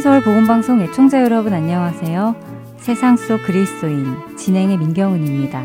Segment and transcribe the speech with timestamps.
[0.00, 2.34] 할테인 서울 보건방송 애청자 여러분 안녕하세요.
[2.78, 5.62] 세상 속 그리스도인 진행의 민경훈입니다.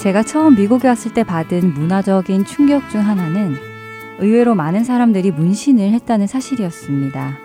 [0.00, 3.54] 제가 처음 미국에 왔을 때 받은 문화적인 충격 중 하나는
[4.18, 7.38] 의외로 많은 사람들이 문신을 했다는 사실이었습니다.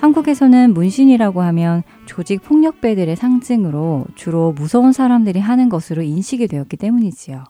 [0.00, 7.44] 한국에서는 문신이라고 하면 조직 폭력배들의 상징으로 주로 무서운 사람들이 하는 것으로 인식이 되었기 때문이지요.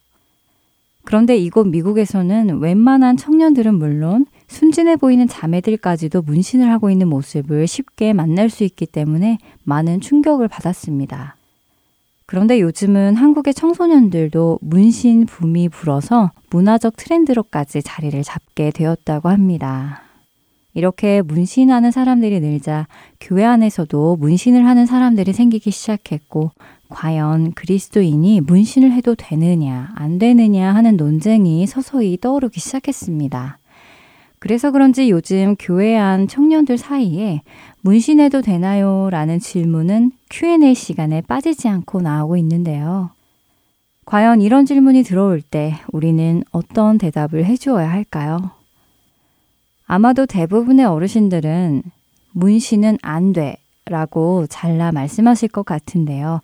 [1.05, 8.49] 그런데 이곳 미국에서는 웬만한 청년들은 물론 순진해 보이는 자매들까지도 문신을 하고 있는 모습을 쉽게 만날
[8.51, 11.37] 수 있기 때문에 많은 충격을 받았습니다.
[12.27, 20.03] 그런데 요즘은 한국의 청소년들도 문신 붐이 불어서 문화적 트렌드로까지 자리를 잡게 되었다고 합니다.
[20.75, 22.87] 이렇게 문신하는 사람들이 늘자
[23.21, 26.51] 교회 안에서도 문신을 하는 사람들이 생기기 시작했고
[26.89, 33.59] 과연 그리스도인이 문신을 해도 되느냐, 안 되느냐 하는 논쟁이 서서히 떠오르기 시작했습니다.
[34.47, 37.43] 그래서 그런지 요즘 교회 안 청년들 사이에
[37.81, 39.09] 문신해도 되나요?
[39.11, 43.11] 라는 질문은 Q&A 시간에 빠지지 않고 나오고 있는데요.
[44.05, 48.53] 과연 이런 질문이 들어올 때 우리는 어떤 대답을 해주어야 할까요?
[49.85, 51.83] 아마도 대부분의 어르신들은
[52.31, 56.41] 문신은 안 돼 라고 잘라 말씀하실 것 같은데요.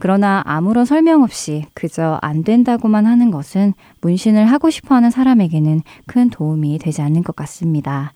[0.00, 6.30] 그러나 아무런 설명 없이 그저 안 된다고만 하는 것은 문신을 하고 싶어 하는 사람에게는 큰
[6.30, 8.12] 도움이 되지 않는 것 같습니다.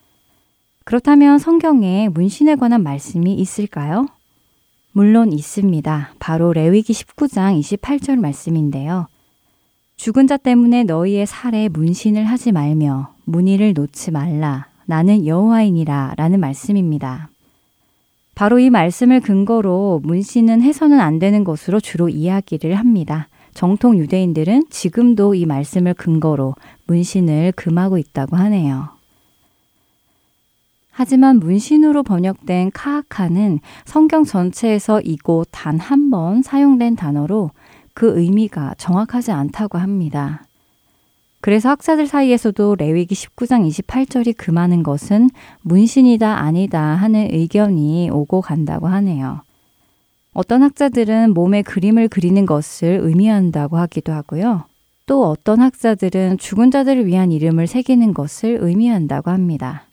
[0.84, 4.06] 그렇다면 성경에 문신에 관한 말씀이 있을까요?
[4.93, 6.15] 물론 있습니다.
[6.19, 9.06] 바로 레위기 19장 28절 말씀인데요.
[9.97, 14.67] 죽은 자 때문에 너희의 살에 문신을 하지 말며 무늬를 놓지 말라.
[14.87, 17.28] 나는 여호와이니라 라는 말씀입니다.
[18.38, 23.28] 바로 이 말씀을 근거로 문신은 해서는 안 되는 것으로 주로 이야기를 합니다.
[23.53, 26.54] 정통 유대인들은 지금도 이 말씀을 근거로
[26.87, 28.91] 문신을 금하고 있다고 하네요.
[30.93, 37.50] 하지만 문신으로 번역된 카아카는 성경 전체에서 이곳 단 한 번 사용된 단어로
[37.93, 40.44] 그 의미가 정확하지 않다고 합니다.
[41.48, 45.31] 그래서 학자들 사이에서도 레위기 19장 28절이 금하는 것은
[45.62, 49.41] 문신이다 아니다 하는 의견이 오고 간다고 하네요.
[50.34, 54.64] 어떤 학자들은 몸에 그림을 그리는 것을 의미한다고 하기도 하고요.
[55.06, 59.84] 또 어떤 학자들은 죽은 자들을 위한 이름을 새기는 것을 의미한다고 합니다.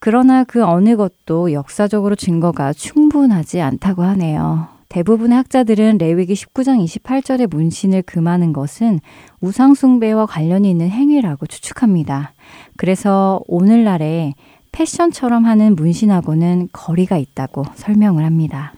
[0.00, 4.71] 그러나 그 어느 것도 역사적으로 증거가 충분하지 않다고 하네요.
[4.92, 9.00] 대부분의 학자들은 레위기 19장 28절의 문신을 금하는 것은
[9.40, 12.34] 우상숭배와 관련이 있는 행위라고 추측합니다.
[12.76, 14.34] 그래서 오늘날에
[14.70, 18.74] 패션처럼 하는 문신하고는 거리가 있다고 설명을 합니다.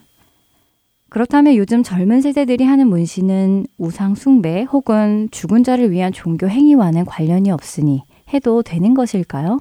[1.09, 8.05] 그렇다면 요즘 젊은 세대들이 하는 문신은 우상숭배 혹은 죽은 자를 위한 종교 행위와는 관련이 없으니
[8.33, 9.59] 해도 되는 것일까요?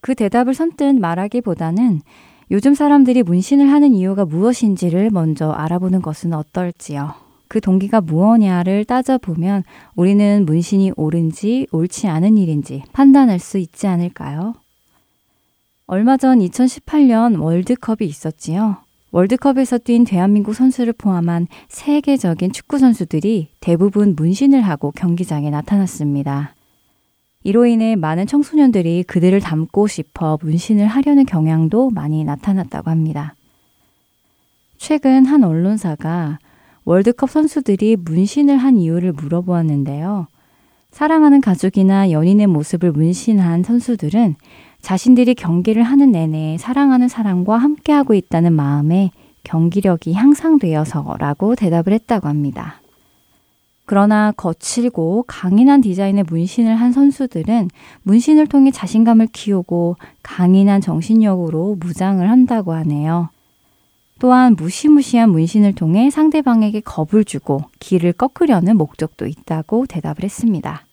[0.00, 2.00] 그 대답을 선뜻 말하기보다는
[2.52, 7.14] 요즘 사람들이 문신을 하는 이유가 무엇인지를 먼저 알아보는 것은 어떨지요.
[7.46, 9.62] 그 동기가 무엇냐를 따져보면
[9.94, 14.54] 우리는 문신이 옳은지 옳지 않은 일인지 판단할 수 있지 않을까요?
[15.86, 18.78] 얼마 전 2018년 월드컵이 있었지요.
[19.12, 26.54] 월드컵에서 뛴 대한민국 선수를 포함한 세계적인 축구 선수들이 대부분 문신을 하고 경기장에 나타났습니다.
[27.42, 33.34] 이로 인해 많은 청소년들이 그들을 닮고 싶어 문신을 하려는 경향도 많이 나타났다고 합니다.
[34.76, 36.38] 최근 한 언론사가
[36.84, 40.26] 월드컵 선수들이 문신을 한 이유를 물어보았는데요.
[40.90, 44.36] 사랑하는 가족이나 연인의 모습을 문신한 선수들은
[44.82, 49.10] 자신들이 경기를 하는 내내 사랑하는 사람과 함께하고 있다는 마음에
[49.44, 52.80] 경기력이 향상되어서라고 대답을 했다고 합니다.
[53.90, 57.70] 그러나 거칠고 강인한 디자인의 문신을 한 선수들은
[58.04, 63.30] 문신을 통해 자신감을 키우고 강인한 정신력으로 무장을 한다고 하네요.
[64.20, 70.86] 또한 무시무시한 문신을 통해 상대방에게 겁을 주고 길을 꺾으려는 목적도 있다고 대답을 했습니다.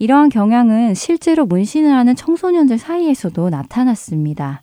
[0.00, 4.62] 이러한 경향은 실제로 문신을 하는 청소년들 사이에서도 나타났습니다.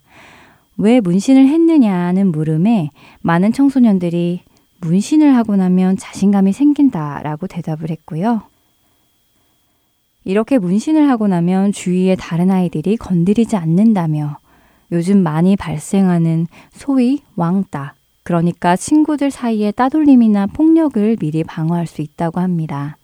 [0.75, 2.89] 왜 문신을 했느냐는 물음에
[3.21, 4.41] 많은 청소년들이
[4.83, 8.41] 문신을 하고 나면 자신감이 생긴다라고 대답을 했고요.
[10.25, 14.37] 이렇게 문신을 하고 나면 주위의 다른 아이들이 건드리지 않는다며
[14.91, 22.97] 요즘 많이 발생하는 소위 왕따, 그러니까 친구들 사이에 따돌림이나 폭력을 미리 방어할 수 있다고 합니다.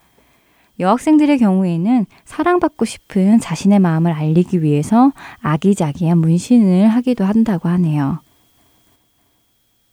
[0.79, 5.11] 여학생들의 경우에는 사랑받고 싶은 자신의 마음을 알리기 위해서
[5.41, 8.19] 아기자기한 문신을 하기도 한다고 하네요.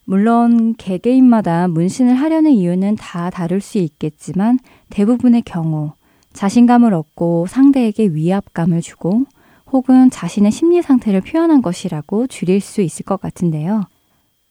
[0.06, 5.93] 물론 개개인마다 문신을 하려는 이유는 다 다를 수 있겠지만 대부분의 경우
[6.32, 9.25] 자신감을 얻고 상대에게 위압감을 주고
[9.73, 13.82] 혹은 자신의 심리 상태를 표현한 것이라고 줄일 수 있을 것 같은데요.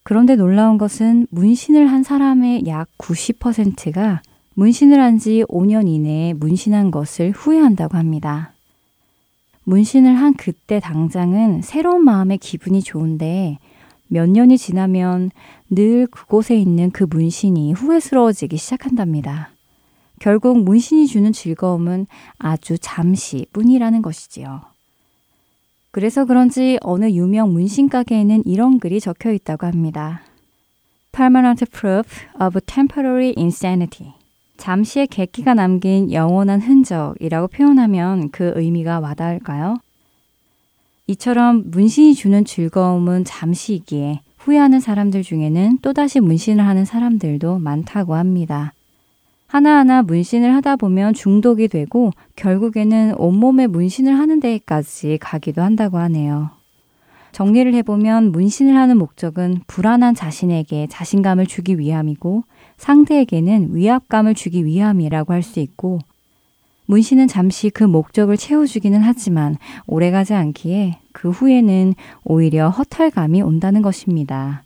[0.03, 4.21] 그런데 놀라운 것은 문신을 한 사람의 약 90%가
[4.55, 8.51] 문신을 한 지 5년 이내에 문신한 것을 후회한다고 합니다.
[9.63, 13.57] 문신을 한 그때 당장은 새로운 마음의 기분이 좋은데
[14.07, 15.31] 몇 년이 지나면
[15.69, 19.49] 늘 그곳에 있는 그 문신이 후회스러워지기 시작한답니다.
[20.19, 22.07] 결국 문신이 주는 즐거움은
[22.37, 24.61] 아주 잠시 뿐이라는 것이지요.
[25.91, 30.21] 그래서 그런지 어느 유명 문신 가게에는 이런 글이 적혀 있다고 합니다.
[31.11, 34.13] Permanent proof of temporary insanity.
[34.57, 39.77] 잠시의 객기가 남긴 영원한 흔적이라고 표현하면 그 의미가 와닿을까요?
[41.07, 48.73] 이처럼 문신이 주는 즐거움은 잠시이기에 후회하는 사람들 중에는 또다시 문신을 하는 사람들도 많다고 합니다.
[49.47, 56.49] 하나하나 문신을 하다 보면 중독이 되고 결국에는 온몸에 문신을 하는 데까지 가기도 한다고 하네요.
[57.31, 62.43] 정리를 해보면 문신을 하는 목적은 불안한 자신에게 자신감을 주기 위함이고
[62.77, 65.99] 상대에게는 위압감을 주기 위함이라고 할 수 있고
[66.87, 74.63] 문신은 잠시 그 목적을 채워주기는 하지만 오래가지 않기에 그 후에는 오히려 허탈감이 온다는 것입니다.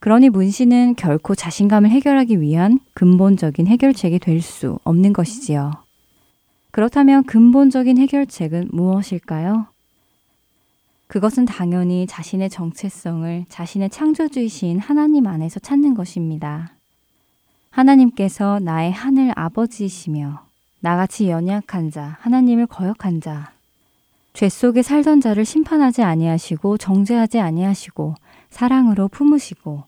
[0.00, 5.72] 그러니 문신은 결코 자신감을 해결하기 위한 근본적인 해결책이 될 수 없는 것이지요.
[6.70, 9.66] 그렇다면 근본적인 해결책은 무엇일까요?
[11.08, 16.74] 그것은 당연히 자신의 정체성을 자신의 창조주이신 하나님 안에서 찾는 것입니다.
[17.70, 20.45] 하나님께서 나의 하늘 아버지이시며
[20.86, 23.50] 나같이 연약한 자, 하나님을 거역한 자,
[24.34, 28.14] 죄 속에 살던 자를 심판하지 아니하시고 정죄하지 아니하시고
[28.50, 29.82] 사랑으로 품으시고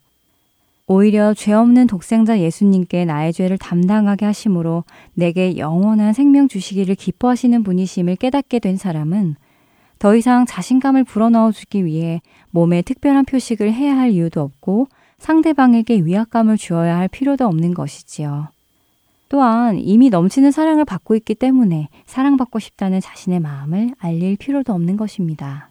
[0.88, 4.82] 오히려 죄 없는 독생자 예수님께 나의 죄를 담당하게 하심으로
[5.14, 9.36] 내게 영원한 생명 주시기를 기뻐하시는 분이심을 깨닫게 된 사람은
[10.00, 16.56] 더 이상 자신감을 불어넣어 주기 위해 몸에 특별한 표식을 해야 할 이유도 없고 상대방에게 위압감을
[16.56, 18.48] 주어야 할 필요도 없는 것이지요.
[19.28, 25.70] 또한 이미 넘치는 사랑을 받고 있기 때문에 사랑받고 싶다는 자신의 마음을 알릴 필요도 없는 것입니다.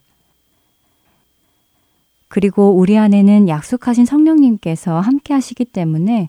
[2.28, 6.28] 그리고 우리 안에는 약속하신 성령님께서 함께 하시기 때문에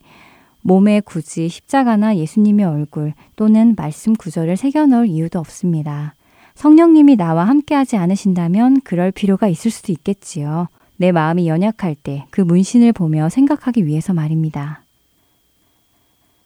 [0.61, 6.15] 몸에 굳이 십자가나 예수님의 얼굴 또는 말씀 구절을 새겨 넣을 이유도 없습니다.
[6.55, 10.67] 성령님이 나와 함께 하지 않으신다면 그럴 필요가 있을 수도 있겠지요.
[10.97, 14.83] 내 마음이 연약할 때 그 문신을 보며 생각하기 위해서 말입니다.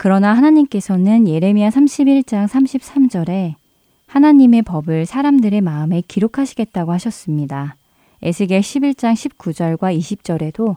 [0.04, 3.54] 그러나 하나님께서는 예레미야 31장 33절에
[4.08, 7.78] 하나님의 법을 사람들의 마음에 기록하시겠다고 하셨습니다.
[8.22, 10.76] 에스겔 11장 19절과 20절에도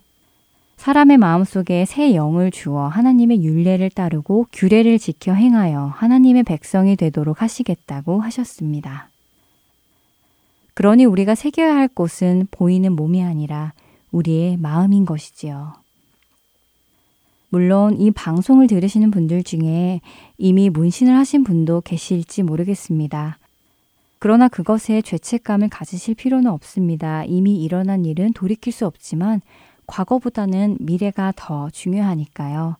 [0.76, 8.20] 사람의 마음속에 새 영을 주어 하나님의 윤례를 따르고 규례를 지켜 행하여 하나님의 백성이 되도록 하시겠다고
[8.20, 9.08] 하셨습니다.
[10.74, 13.72] 그러니 우리가 새겨야 할 곳은 보이는 몸이 아니라
[14.12, 15.84] 우리의 마음인 것이지요.
[17.48, 20.00] 물론 이 방송을 들으시는 분들 중에
[20.38, 23.38] 이미 문신을 하신 분도 계실지 모르겠습니다.
[24.18, 27.24] 그러나 그것에 죄책감을 가지실 필요는 없습니다.
[27.24, 29.40] 이미 일어난 일은 돌이킬 수 없지만
[29.86, 32.76] 과거보다는 미래가 더 중요하니까요.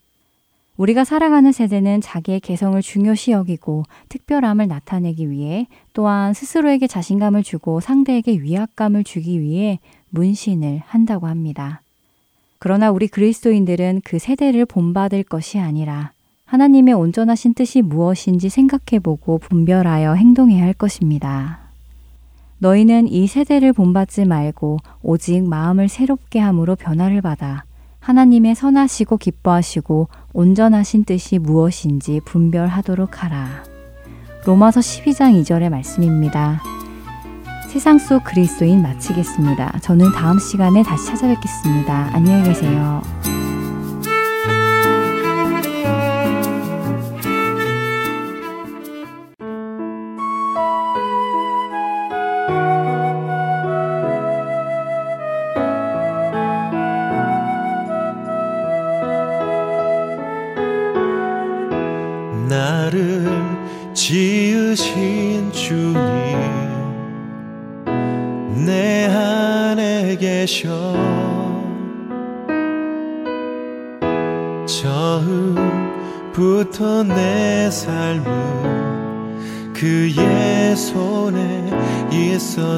[0.77, 8.41] 우리가 살아가는 세대는 자기의 개성을 중요시 여기고 특별함을 나타내기 위해 또한 스스로에게 자신감을 주고 상대에게
[8.41, 9.79] 위압감을 주기 위해
[10.11, 11.81] 문신을 한다고 합니다.
[12.67, 16.11] 그러나 우리 그리스도인들은 그 세대를 본받을 것이 아니라
[16.47, 21.61] 하나님의 온전하신 뜻이 무엇인지 생각해보고 분별하여 행동해야 할 것입니다.
[22.59, 27.63] 너희는 이 세대를 본받지 말고 오직 마음을 새롭게 함으로 변화를 받아
[28.01, 33.63] 하나님의 선하시고 기뻐하시고 온전하신 뜻이 무엇인지 분별하도록 하라.
[34.45, 36.61] 로마서 12장 2절의 말씀입니다.
[37.77, 39.81] 세상 속 그리스도인 마치겠습니다.
[39.83, 42.09] 저는 다음 시간에 다시 찾아뵙겠습니다.
[42.15, 43.03] 안녕히 계세요.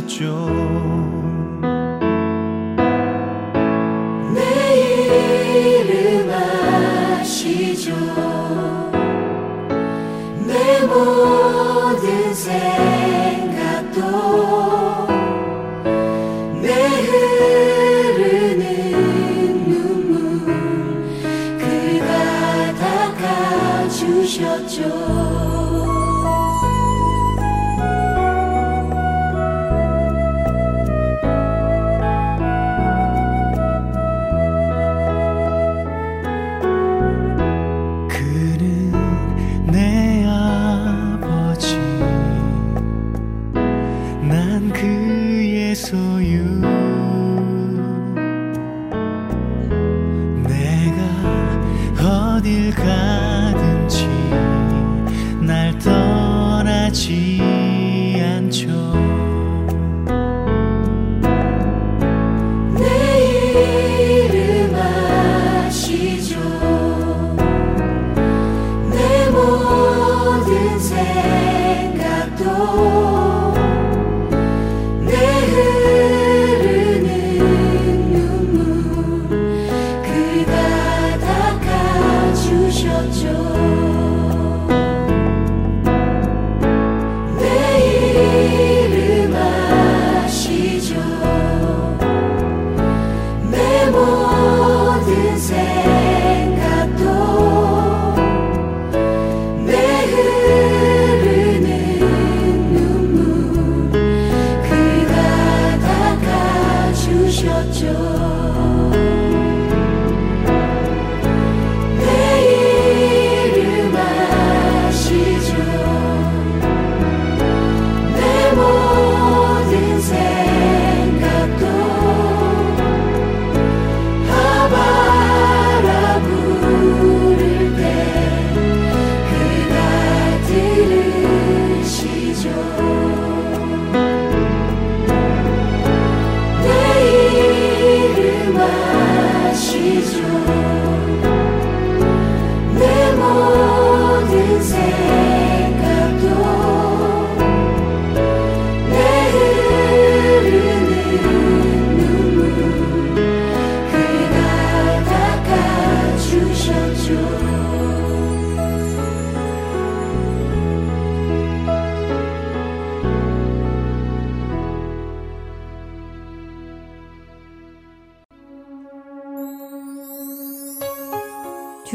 [0.08, 1.27] 있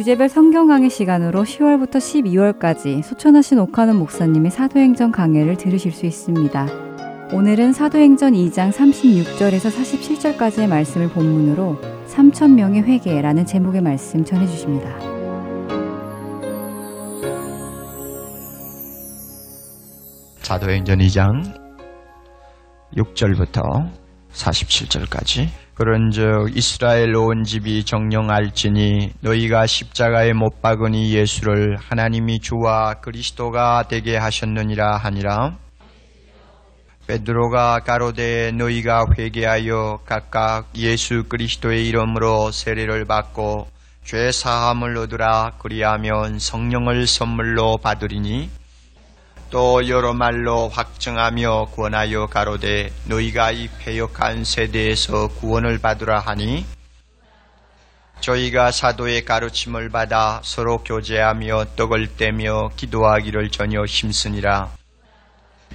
[0.03, 6.67] 주제별 성경 강의 시간으로 10월부터 12월까지 소천하신 오카는 목사님의 사도행전 강해를 들으실 수 있습니다.
[7.31, 11.79] 오늘은 사도행전 2장 36절에서 47절까지의 말씀을 본문으로
[12.09, 14.89] 3천명의 회개라는 제목의 말씀 전해 주십니다.
[20.41, 21.61] 사도행전 2장
[22.97, 23.89] 6절부터
[24.33, 34.15] 47절까지 그런즉 이스라엘 온 집이 정령할지니 너희가 십자가에 못 박으니 예수를 하나님이 주와 그리스도가 되게
[34.15, 35.57] 하셨느니라 하니라.
[37.07, 43.67] 베드로가 가로되 너희가 회개하여 각각 예수 그리스도의 이름으로 세례를 받고
[44.05, 48.49] 죄 사함을 얻으라 그리하면 성령을 선물로 받으리니
[49.53, 56.65] 또 여러 말로 확증하며 권하여 가로되 너희가 이 패역한 세대에서 구원을 받으라 하니
[58.19, 64.71] 저희가 사도의 가르침을 받아 서로 교제하며 떡을 떼며 기도하기를 전혀 힘쓰니라.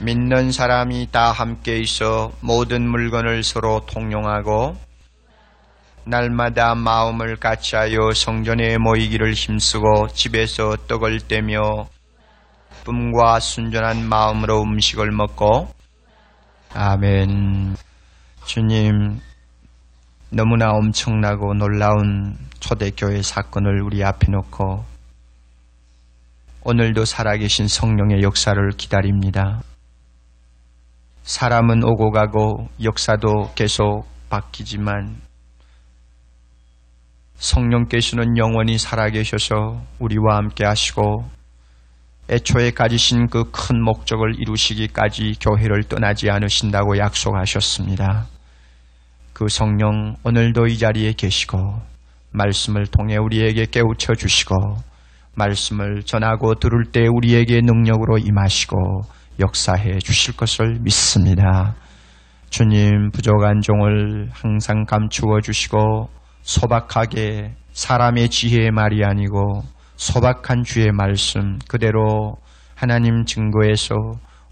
[0.01, 4.77] 믿는 사람이 다 함께 있어 모든 물건을 서로 통용하고
[6.03, 11.87] 날마다 마음을 같이하여 성전에 모이기를 힘쓰고 집에서 떡을 떼며
[12.89, 15.69] 기쁨과 순전한 마음으로 음식을 먹고
[16.75, 17.77] 아멘.
[18.47, 19.21] 주님,
[20.31, 24.85] 너무나 엄청나고 놀라운 초대교회 사건을 우리 앞에 놓고
[26.65, 29.61] 오늘도 살아계신 성령의 역사를 기다립니다.
[31.23, 35.17] 사람은 오고 가고 역사도 계속 바뀌지만
[37.37, 41.38] 성령께서는 영원히 살아계셔서 우리와 함께 하시고
[42.31, 48.27] 애초에 가지신 그 큰 목적을 이루시기까지 교회를 떠나지 않으신다고 약속하셨습니다.
[49.33, 51.59] 그 성령 오늘도 이 자리에 계시고
[52.33, 54.55] 말씀을 통해 우리에게 깨우쳐 주시고
[55.37, 59.03] 말씀을 전하고 들을 때 우리에게 능력으로 임하시고
[59.41, 61.77] 역사해 주실 것을 믿습니다.
[62.51, 66.09] 주님 부족한 종을 항상 감추어 주시고
[66.43, 69.63] 소박하게 사람의 지혜의 말이 아니고
[69.99, 72.37] 소박한 주의 말씀 그대로
[72.77, 73.97] 하나님 증거에서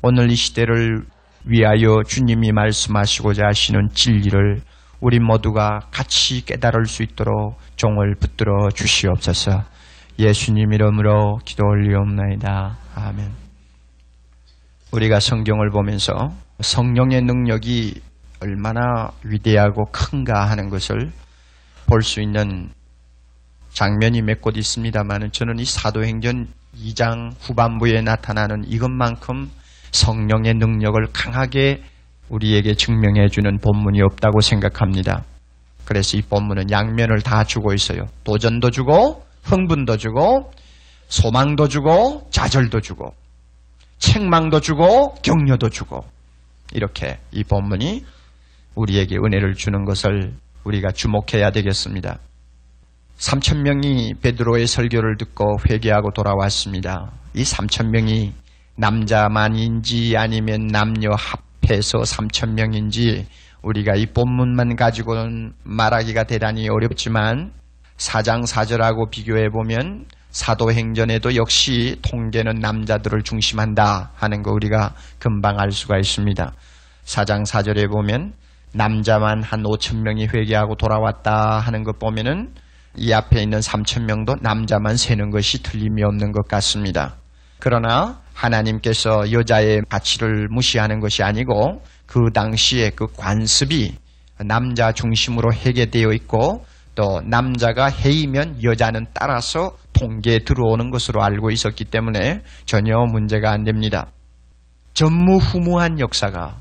[0.02, 1.06] 오늘 이 시대를
[1.44, 4.60] 위하여 주님이 말씀하시고자 하시는 진리를
[5.00, 9.62] 우리 모두가 같이 깨달을 수 있도록 종을 붙들어 주시옵소서.
[10.18, 12.78] 예수님 이름으로 기도 올리옵나이다.
[12.96, 13.30] 아멘.
[14.90, 18.00] 우리가 성경을 보면서 성령의 능력이
[18.40, 21.12] 얼마나 위대하고 큰가 하는 것을
[21.86, 22.70] 볼 수 있는
[23.76, 26.48] 장면이 몇 곳 있습니다만 저는 이 사도행전
[26.82, 29.50] 2장 후반부에 나타나는 이것만큼
[29.92, 31.82] 성령의 능력을 강하게
[32.30, 35.24] 우리에게 증명해 주는 본문이 없다고 생각합니다.
[35.84, 38.06] 그래서 이 본문은 양면을 다 주고 있어요.
[38.24, 40.50] 도전도 주고 흥분도 주고
[41.08, 43.14] 소망도 주고 좌절도 주고
[43.98, 46.02] 책망도 주고 격려도 주고
[46.72, 48.06] 이렇게 이 본문이
[48.74, 52.18] 우리에게 은혜를 주는 것을 우리가 주목해야 되겠습니다.
[53.18, 57.12] 3천 명이 베드로의 설교를 듣고 회개하고 돌아왔습니다.
[57.34, 58.34] 이 3천 명이
[58.76, 63.26] 남자만인지 아니면 남녀 합해서 3천 명인지
[63.62, 67.52] 우리가 이 본문만 가지고는 말하기가 대단히 어렵지만
[67.96, 75.96] 사장 사절하고 비교해 보면 사도행전에도 역시 통계는 남자들을 중심한다 하는 거 우리가 금방 알 수가
[75.96, 76.52] 있습니다.
[77.04, 78.34] 사장 사절에 보면
[78.74, 82.52] 남자만 한 5천 명이 회개하고 돌아왔다 하는 것 보면은
[82.96, 87.16] 이 앞에 있는 3천 명도 남자만 세는 것이 틀림이 없는 것 같습니다.
[87.58, 93.96] 그러나 하나님께서 여자의 가치를 무시하는 것이 아니고 그 당시에 그 관습이
[94.44, 102.42] 남자 중심으로 해계되어 있고 또 남자가 해이면 여자는 따라서 통계에 들어오는 것으로 알고 있었기 때문에
[102.64, 104.10] 전혀 문제가 안 됩니다.
[104.94, 106.60] 전무후무한 역사가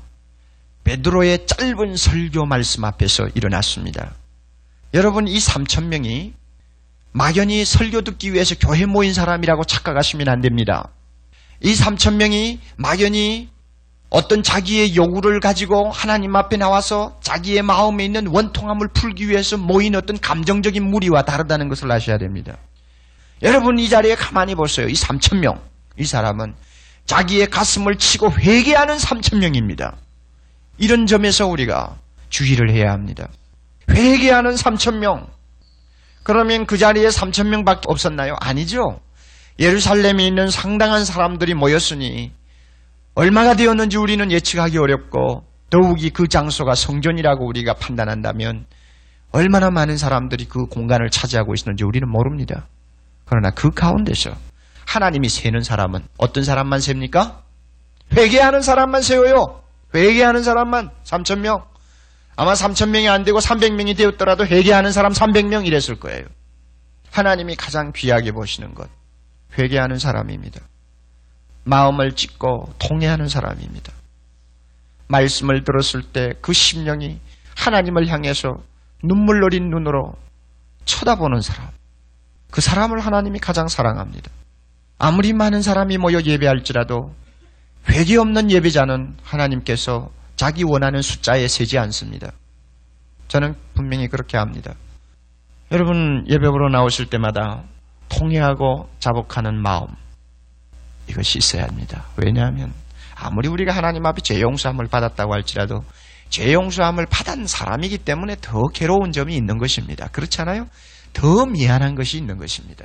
[0.84, 4.12] 베드로의 짧은 설교 말씀 앞에서 일어났습니다.
[4.94, 6.34] 여러분 이 3천 명이
[7.12, 10.90] 막연히 설교 듣기 위해서 교회 모인 사람이라고 착각하시면 안 됩니다.
[11.62, 13.48] 이 3천 명이 막연히
[14.08, 20.18] 어떤 자기의 요구를 가지고 하나님 앞에 나와서 자기의 마음에 있는 원통함을 풀기 위해서 모인 어떤
[20.20, 22.56] 감정적인 무리와 다르다는 것을 아셔야 됩니다.
[23.42, 24.86] 여러분 이 자리에 가만히 보세요.
[24.88, 25.60] 이 3천 명.
[25.98, 26.54] 이 사람은
[27.06, 29.96] 자기의 가슴을 치고 회개하는 3천 명입니다.
[30.78, 31.96] 이런 점에서 우리가
[32.28, 33.28] 주의를 해야 합니다.
[33.90, 35.26] 회개하는 3천 명.
[36.22, 38.34] 그러면 그 자리에 3천 명밖에 없었나요?
[38.40, 39.00] 아니죠.
[39.58, 42.32] 예루살렘에 있는 상당한 사람들이 모였으니
[43.14, 48.66] 얼마가 되었는지 우리는 예측하기 어렵고 더욱이 그 장소가 성전이라고 우리가 판단한다면
[49.32, 52.66] 얼마나 많은 사람들이 그 공간을 차지하고 있었는지 우리는 모릅니다.
[53.24, 54.30] 그러나 그 가운데서
[54.86, 57.42] 하나님이 세는 사람은 어떤 사람만 셉니까?
[58.16, 59.62] 회개하는 사람만 세워요.
[59.94, 61.64] 회개하는 사람만 3천 명.
[62.36, 66.24] 아마 3천 명이 안 되고 300명이 되었더라도 회개하는 사람 300명 이랬을 거예요.
[67.10, 68.88] 하나님이 가장 귀하게 보시는 것
[69.58, 70.60] 회개하는 사람입니다.
[71.64, 73.92] 마음을 찢고 통해하는 사람입니다.
[75.08, 77.18] 말씀을 들었을 때 그 심령이
[77.56, 78.56] 하나님을 향해서
[79.02, 80.12] 눈물 어린 눈으로
[80.84, 81.70] 쳐다보는 사람.
[82.50, 84.30] 그 사람을 하나님이 가장 사랑합니다.
[84.98, 87.14] 아무리 많은 사람이 모여 예배할지라도
[87.88, 92.30] 회개 없는 예배자는 하나님께서 자기 원하는 숫자에 세지 않습니다.
[93.28, 94.74] 저는 분명히 그렇게 합니다.
[95.72, 97.64] 여러분 예배 보러 나오실 때마다
[98.08, 99.86] 통회하고 자복하는 마음
[101.08, 102.04] 이것이 있어야 합니다.
[102.16, 102.72] 왜냐하면
[103.14, 105.82] 아무리 우리가 하나님 앞에 죄 용서함을 받았다고 할지라도
[106.28, 110.08] 죄 용서함을 받은 사람이기 때문에 더 괴로운 점이 있는 것입니다.
[110.08, 110.68] 그렇잖아요?
[111.12, 112.84] 더 미안한 것이 있는 것입니다.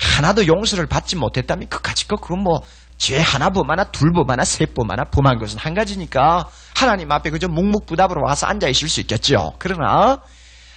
[0.00, 2.60] 하나도 용서를 받지 못했다면 그까짓 거 그건 뭐
[3.02, 8.22] 죄 하나 범하나 둘 범하나 셋 범하나 범한 것은 한 가지니까 하나님 앞에 그저 묵묵부답으로
[8.24, 9.54] 와서 앉아 있을 수 있겠죠.
[9.58, 10.20] 그러나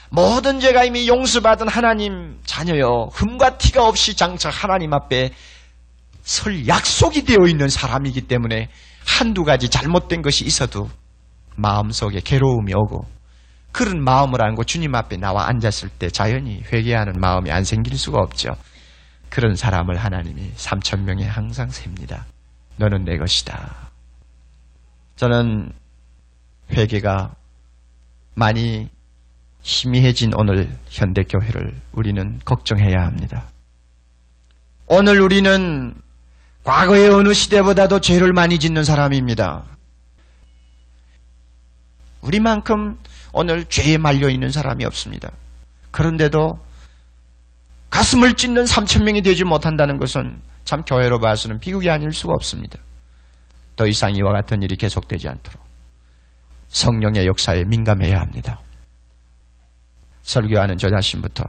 [0.10, 5.34] 모든 죄가 이미 용서받은 하나님 자녀여 흠과 티가 없이 장차 하나님 앞에
[6.24, 8.70] 설 약속이 되어 있는 사람이기 때문에
[9.06, 10.90] 한두 가지 잘못된 것이 있어도
[11.56, 13.06] 마음속에 괴로움이 오고
[13.72, 18.56] 그런 마음을 안고 주님 앞에 나와 앉았을 때 자연히 회개하는 마음이 안 생길 수가 없죠.
[19.36, 22.26] 그런 사람을 하나님이 3천 명에 항상 셉니다.
[22.78, 23.90] 너는 내 것이다.
[25.18, 25.74] 저는
[26.72, 27.36] 회개가
[28.34, 28.88] 많이
[29.62, 33.44] 희미해진 오늘 현대교회를 우리는 걱정해야 합니다.
[34.88, 35.94] 오늘 우리는
[36.64, 39.66] 과거의 어느 시대보다도 죄를 많이 짓는 사람입니다.
[42.22, 42.98] 우리만큼
[43.34, 45.30] 오늘 죄에 말려 있는 사람이 없습니다.
[45.92, 46.65] 그런데도
[47.96, 52.78] 가슴을 찢는 3천 명이 되지 못한다는 것은 참 교회로 봐서는 비극이 아닐 수가 없습니다.
[53.78, 55.64] 더 이상 이와 같은 일이 계속되지 않도록
[56.68, 58.60] 성령의 역사에 민감해야 합니다.
[60.24, 61.46] 설교하는 저 자신부터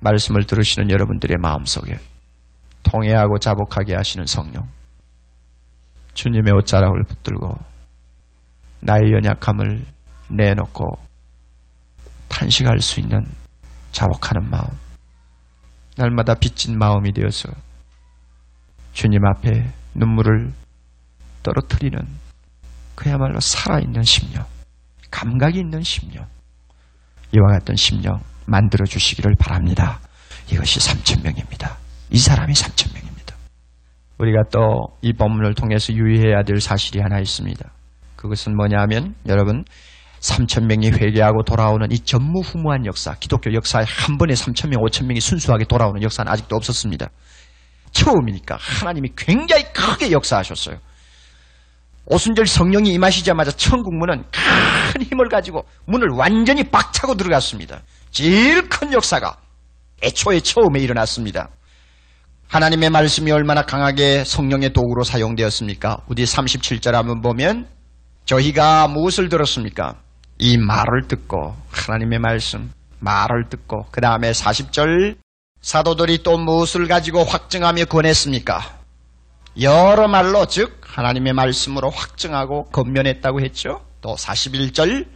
[0.00, 1.98] 말씀을 들으시는 여러분들의 마음속에
[2.82, 4.68] 통해하고 자복하게 하시는 성령
[6.12, 7.56] 주님의 옷자락을 붙들고
[8.80, 9.86] 나의 연약함을
[10.28, 10.84] 내놓고
[12.28, 13.24] 탄식할 수 있는
[13.92, 14.68] 자복하는 마음
[15.98, 17.48] 날마다 빚진 마음이 되어서
[18.92, 20.52] 주님 앞에 눈물을
[21.42, 21.98] 떨어뜨리는
[22.94, 24.44] 그야말로 살아있는 심령
[25.10, 26.24] 감각이 있는 심령
[27.34, 29.98] 이와 같은 심령 만들어 주시기를 바랍니다.
[30.50, 31.76] 이것이 3천명입니다.
[32.10, 33.34] 이 사람이 3천명입니다.
[34.18, 37.70] 우리가 또이 본문을 통해서 유의해야 될 사실이 하나 있습니다.
[38.16, 39.64] 그것은 뭐냐면 여러분
[40.20, 45.20] 3천 명이 회개하고 돌아오는 이 전무후무한 역사, 기독교 역사에 한 번에 3천 명, 5천 명이
[45.20, 47.08] 순수하게 돌아오는 역사는 아직도 없었습니다.
[47.92, 50.78] 처음이니까 하나님이 굉장히 크게 역사하셨어요.
[52.06, 54.24] 오순절 성령이 임하시자마자 천국 문은
[54.92, 57.82] 큰 힘을 가지고 문을 완전히 박차고 들어갔습니다.
[58.10, 59.36] 제일 큰 역사가
[60.02, 61.50] 애초에 처음에 일어났습니다.
[62.48, 65.98] 하나님의 말씀이 얼마나 강하게 성령의 도구로 사용되었습니까?
[66.08, 67.68] 우리 37절 한번 보면
[68.24, 69.96] 저희가 무엇을 들었습니까?
[70.38, 75.16] 이 말을 듣고 하나님의 말씀 말을 듣고 그 다음에 40절
[75.60, 78.60] 사도들이 또 무엇을 가지고 확증하며 권했습니까?
[79.60, 83.84] 여러 말로 즉 하나님의 말씀으로 확증하고 건면했다고 했죠.
[84.00, 85.06] 또 41절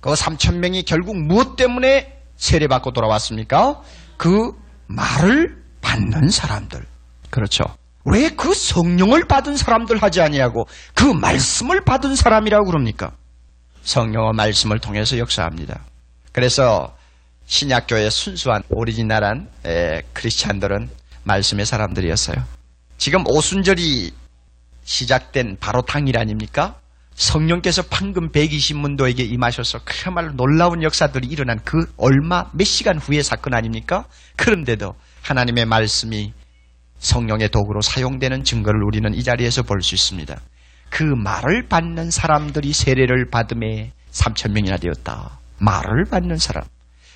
[0.00, 3.80] 그 3천 명이 결국 무엇 때문에 세례받고 돌아왔습니까?
[4.16, 4.52] 그
[4.88, 6.84] 말을 받는 사람들.
[7.30, 7.64] 그렇죠.
[8.04, 13.12] 왜 그 성령을 받은 사람들 하지 아니하고 그 말씀을 받은 사람이라고 그럽니까?
[13.82, 15.80] 성령의 말씀을 통해서 역사합니다.
[16.32, 16.96] 그래서
[17.46, 20.88] 신약교의 순수한 오리지널한 에, 크리스찬들은
[21.24, 22.36] 말씀의 사람들이었어요.
[22.98, 24.12] 지금 오순절이
[24.84, 26.76] 시작된 바로 당일 아닙니까?
[27.14, 34.06] 성령께서 방금 120문도에게 임하셔서 그야말로 놀라운 역사들이 일어난 그 얼마 몇 시간 후의 사건 아닙니까?
[34.36, 36.32] 그런데도 하나님의 말씀이
[36.98, 40.40] 성령의 도구로 사용되는 증거를 우리는 이 자리에서 볼 수 있습니다.
[40.90, 45.38] 그 말을 받는 사람들이 세례를 받음에 3천 명이나 되었다.
[45.58, 46.64] 말을 받는 사람.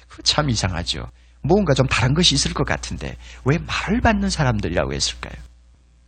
[0.09, 1.07] 그 참 이상하죠.
[1.43, 5.35] 뭔가 좀 다른 것이 있을 것 같은데 왜 말을 받는 사람들이라고 했을까요?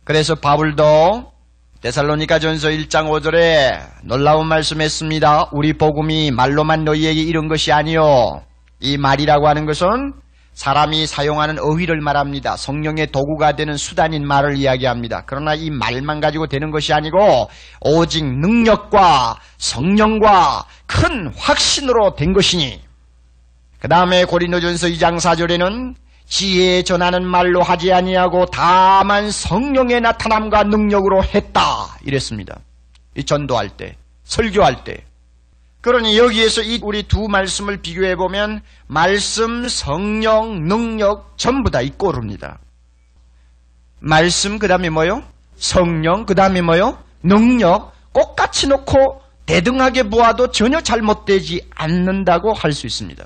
[0.03, 1.31] 그래서 바울도
[1.81, 5.49] 데살로니가 전서 1장 5절에 놀라운 말씀했습니다.
[5.51, 8.41] 우리 복음이 말로만 너희에게 이런 것이 아니요.
[8.79, 10.13] 이 말이라고 하는 것은
[10.57, 12.57] 사람이 사용하는 어휘를 말합니다.
[12.57, 15.21] 성령의 도구가 되는 수단인 말을 이야기합니다.
[15.27, 17.47] 그러나 이 말만 가지고 되는 것이 아니고
[17.79, 22.81] 오직 능력과 성령과 큰 확신으로 된 것이니
[23.79, 25.93] 그 다음에 고린도전서 2장 4절에는
[26.25, 32.57] 지혜에 전하는 말로 하지 아니하고 다만 성령의 나타남과 능력으로 했다 이랬습니다.
[33.15, 35.06] 이 전도할 때, 설교할 때.
[35.87, 42.59] 그러니 여기에서 이 우리 두 말씀을 비교해 보면 말씀, 성령, 능력 전부 다 있고 오릅니다.
[44.01, 45.23] 말씀 그다음에 뭐요?
[45.55, 47.01] 성령 그다음에 뭐요?
[47.23, 53.25] 능력 똑같이 놓고 대등하게 보아도 전혀 잘못되지 않는다고 할 수 있습니다.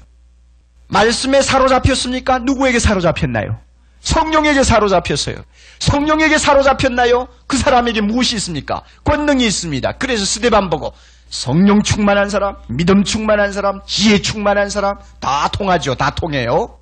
[0.88, 2.38] 말씀에 사로잡혔습니까?
[2.38, 3.58] 누구에게 사로잡혔나요?
[4.02, 5.38] 성령에게 사로잡혔어요.
[5.80, 7.28] 성령에게 사로잡혔나요?
[7.48, 8.84] 그 사람에게 무엇이 있습니까?
[9.04, 9.94] 권능이 있습니다.
[9.94, 10.94] 그래서 스데반 보고
[11.32, 15.96] 성령 충만한 사람, 믿음 충만한 사람, 지혜 충만한 사람 다 통하죠.
[15.96, 16.78] 다 통해요.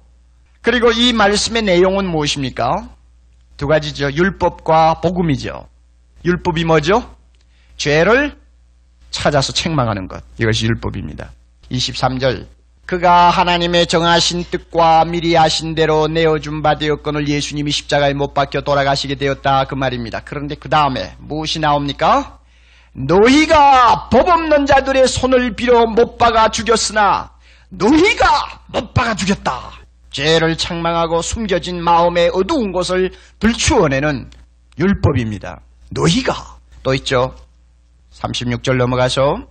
[0.61, 2.89] 그리고 이 말씀의 내용은 무엇입니까?
[3.57, 4.11] 두 가지죠.
[4.11, 5.67] 율법과 복음이죠.
[6.25, 7.15] 율법이 뭐죠?
[7.77, 8.37] 죄를
[9.11, 10.23] 찾아서 책망하는 것.
[10.39, 11.31] 이것이 율법입니다.
[11.71, 12.47] 23절
[12.87, 19.13] 그가 하나님의 정하신 뜻과 미리 하신 대로 내어준 바 되었건을 예수님이 십자가에 못 박혀 돌아가시게
[19.13, 20.21] 되었다 그 말입니다.
[20.25, 22.38] 그런데 그 다음에 무엇이 나옵니까?
[22.93, 27.31] 너희가 법 없는 자들의 손을 빌어 못 박아 죽였으나
[27.69, 29.71] 너희가 못 박아 죽였다.
[30.11, 34.31] 죄를 책망하고 숨겨진 마음의 어두운 곳을 들추어내는
[34.79, 35.61] 율법입니다.
[35.91, 37.35] 너희가 또 있죠.
[38.11, 39.45] 36절 넘어가서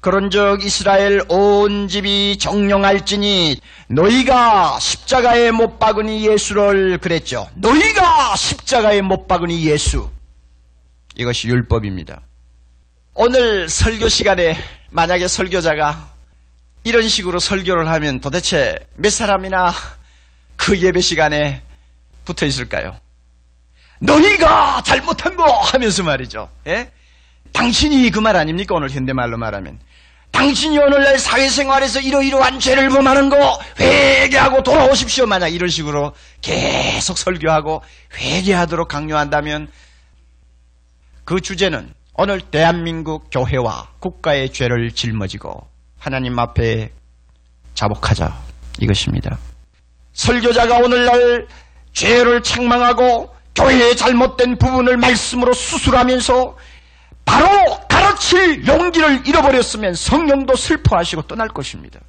[0.00, 7.48] 그런즉 이스라엘 온 집이 정령할지니 너희가 십자가에 못 박으니 예수를 그랬죠.
[7.56, 10.08] 너희가 십자가에 못 박으니 예수.
[11.16, 12.20] 이것이 율법입니다.
[13.20, 14.56] 오늘 설교 시간에
[14.90, 16.08] 만약에 설교자가
[16.84, 19.74] 이런 식으로 설교를 하면 도대체 몇 사람이나
[20.54, 21.60] 그 예배 시간에
[22.24, 22.96] 붙어 있을까요?
[23.98, 26.48] 너희가 잘못한 거 하면서 말이죠.
[26.68, 26.92] 예?
[27.52, 28.76] 당신이 그 말 아닙니까?
[28.76, 29.80] 오늘 현대말로 말하면.
[30.30, 35.26] 당신이 오늘날 사회생활에서 이러이러한 죄를 범하는 거 회개하고 돌아오십시오.
[35.26, 37.82] 만약 이런 식으로 계속 설교하고
[38.14, 39.66] 회개하도록 강요한다면
[41.24, 45.68] 그 주제는 오늘 대한민국 교회와 국가의 죄를 짊어지고
[46.00, 46.90] 하나님 앞에
[47.74, 48.36] 자복하자
[48.80, 49.38] 이것입니다.
[50.14, 51.46] 설교자가 오늘날
[51.92, 56.56] 죄를 책망하고 교회의 잘못된 부분을 말씀으로 수술하면서
[57.24, 57.46] 바로
[57.88, 62.00] 가르칠 용기를 잃어버렸으면 성령도 슬퍼하시고 떠날 것입니다.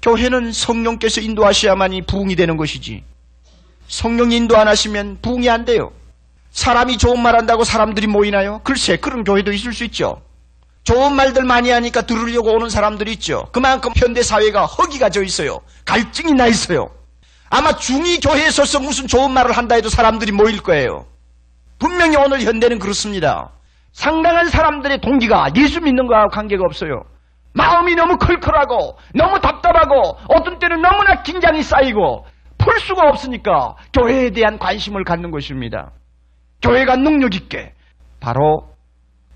[0.00, 3.02] 교회는 성령께서 인도하셔야만이 부흥이 되는 것이지.
[3.88, 5.90] 성령 인도 안 하시면 부흥이 안 돼요.
[6.50, 8.60] 사람이 좋은 말 한다고 사람들이 모이나요?
[8.64, 10.22] 글쎄, 그런 교회도 있을 수 있죠.
[10.82, 13.46] 좋은 말들 많이 하니까 들으려고 오는 사람들이 있죠.
[13.52, 15.60] 그만큼 현대 사회가 허기가 져 있어요.
[15.84, 16.90] 갈증이 나 있어요.
[17.50, 21.06] 아마 중위 교회에 서서 무슨 좋은 말을 한다 해도 사람들이 모일 거예요.
[21.78, 23.50] 분명히 오늘 현대는 그렇습니다.
[23.92, 27.04] 상당한 사람들의 동기가 예수 믿는 거하고 관계가 없어요.
[27.52, 32.24] 마음이 너무 컬컬하고 너무 답답하고 어떤 때는 너무나 긴장이 쌓이고
[32.58, 35.90] 풀 수가 없으니까 교회에 대한 관심을 갖는 것입니다.
[36.62, 37.74] 교회가 능력 있게
[38.20, 38.74] 바로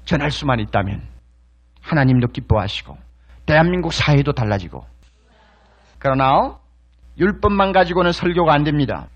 [0.05, 1.03] 전할 수만 있다면
[1.81, 2.97] 하나님도 기뻐하시고
[3.47, 4.85] 대한민국 사회도 달라지고
[5.99, 6.59] 그러나
[7.19, 9.09] 율법만 가지고는 설교가 안 됩니다.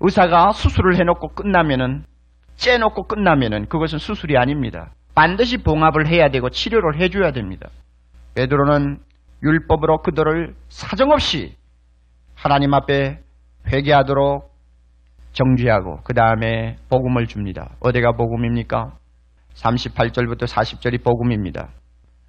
[0.00, 2.04] 의사가 수술을 해놓고 끝나면은
[2.56, 4.92] 째놓고 끝나면은 그것은 수술이 아닙니다.
[5.14, 7.68] 반드시 봉합을 해야 되고 치료를 해줘야 됩니다.
[8.34, 9.00] 베드로는
[9.42, 11.56] 율법으로 그들을 사정없이
[12.34, 13.20] 하나님 앞에
[13.66, 14.51] 회개하도록
[15.32, 17.70] 정죄하고 그 다음에 복음을 줍니다.
[17.80, 18.96] 어디가 복음입니까?
[19.54, 21.68] 38절부터 40절이 복음입니다.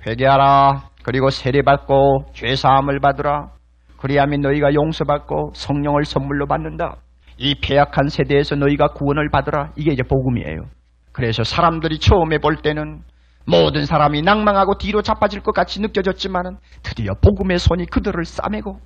[0.06, 3.52] 회개하라 그리고 세례받고 죄사함을 받으라
[3.98, 6.98] 그리하면 너희가 용서받고 성령을 선물로 받는다.
[7.38, 9.72] 이 폐약한 세대에서 너희가 구원을 받으라.
[9.78, 10.66] 이게 이제 복음이에요.
[11.13, 13.02] 그래서 사람들이 처음에 볼 때는
[13.46, 18.80] 모든 사람이 낭망하고 뒤로 자빠질 것 같이 느껴졌지만은 드디어 복음의 손이 그들을 싸매고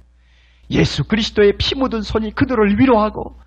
[0.72, 3.38] 예수 그리스도의 피 묻은 손이 그들을 위로하고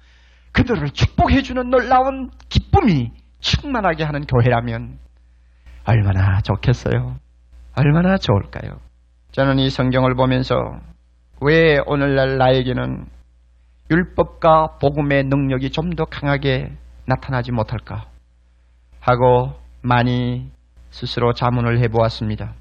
[0.53, 4.99] 그들을 축복해주는 놀라운 기쁨이 충만하게 하는 교회라면
[5.85, 7.17] 얼마나 좋겠어요.
[7.77, 8.79] 얼마나 좋을까요?
[9.33, 10.55] 저는 이 성경을 보면서
[11.41, 13.07] 왜 오늘날 나에게는
[13.91, 16.73] 율법과 복음의 능력이 좀 더 강하게
[17.07, 18.07] 나타나지 못할까
[19.01, 20.51] 하고 많이
[20.91, 22.55] 스스로 자문을 해보았습니다.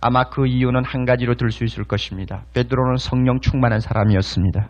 [0.00, 2.44] 아마 그 이유는 한 가지로 들 수 있을 것입니다.
[2.52, 4.68] 베드로는 성령 충만한 사람이었습니다.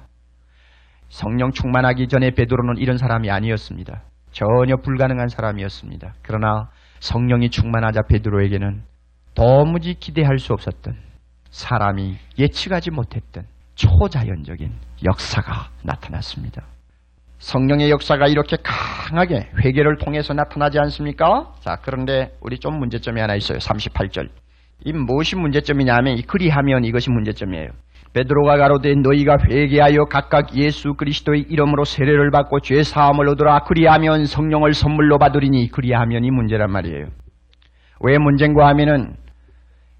[1.15, 4.03] 성령 충만하기 전에 베드로는 이런 사람이 아니었습니다.
[4.33, 6.15] 전혀 불가능한 사람이었습니다.
[6.23, 8.83] 그러나 성령이 충만하자 베드로에게는
[9.37, 10.97] 도무지 기대할 수 없었던
[11.51, 13.45] 사람이 예측하지 못했던
[13.77, 14.73] 초자연적인
[15.05, 16.65] 역사가 나타났습니다.
[17.39, 21.55] 성령의 역사가 이렇게 강하게 회개를 통해서 나타나지 않습니까?
[21.61, 23.59] 자, 그런데 우리 좀 문제점이 하나 있어요.
[23.59, 24.31] 38절.
[24.85, 27.69] 이 무엇이 문제점이냐면 이 그리하면 이것이 문제점이에요.
[28.15, 34.73] 베드로가 가로되 너희가 회개하여 각각 예수 그리스도의 이름으로 세례를 받고 죄 사함을 얻으라 그리하면 성령을
[34.73, 37.07] 선물로 받으리니 그리하면이 문제란 말이에요.
[38.01, 39.17] 왜 문제인가 하면은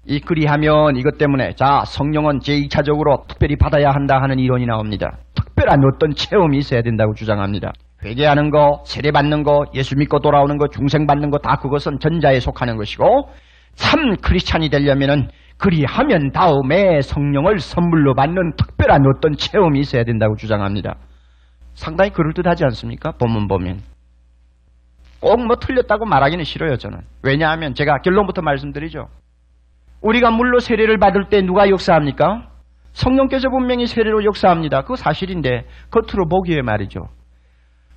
[0.05, 5.17] 이 그리하면 이것 때문에 자 성령은 제2차적으로 특별히 받아야 한다 하는 이론이 나옵니다.
[5.33, 7.73] 특별한 어떤 체험이 있어야 된다고 주장합니다.
[8.03, 12.39] 회개하는 거, 세례 받는 거, 예수 믿고 돌아오는 거, 중생 받는 거 다 그것은 전자에
[12.39, 13.29] 속하는 것이고
[13.73, 20.95] 참 크리스찬이 되려면은 그리하면 다음에 성령을 선물로 받는 특별한 어떤 체험이 있어야 된다고 주장합니다.
[21.73, 23.11] 상당히 그럴듯하지 않습니까?
[23.11, 23.81] 본문 보면.
[25.21, 26.99] 꼭 뭐 틀렸다고 말하기는 싫어요, 저는.
[27.23, 29.07] 왜냐하면 제가 결론부터 말씀드리죠.
[30.01, 32.49] 우리가 물로 세례를 받을 때 누가 역사합니까?
[32.91, 34.81] 성령께서 분명히 세례로 역사합니다.
[34.83, 37.09] 그거 사실인데 겉으로 보기에 말이죠.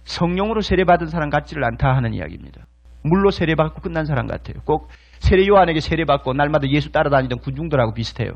[0.04, 2.62] 성령으로 세례받은 사람 같지를 않다 하는 이야기입니다.
[3.04, 4.56] 물로 세례받고 끝난 사람 같아요.
[4.64, 4.88] 꼭
[5.20, 8.32] 세례 요한에게 세례받고 날마다 예수 따라다니던 군중들하고 비슷해요.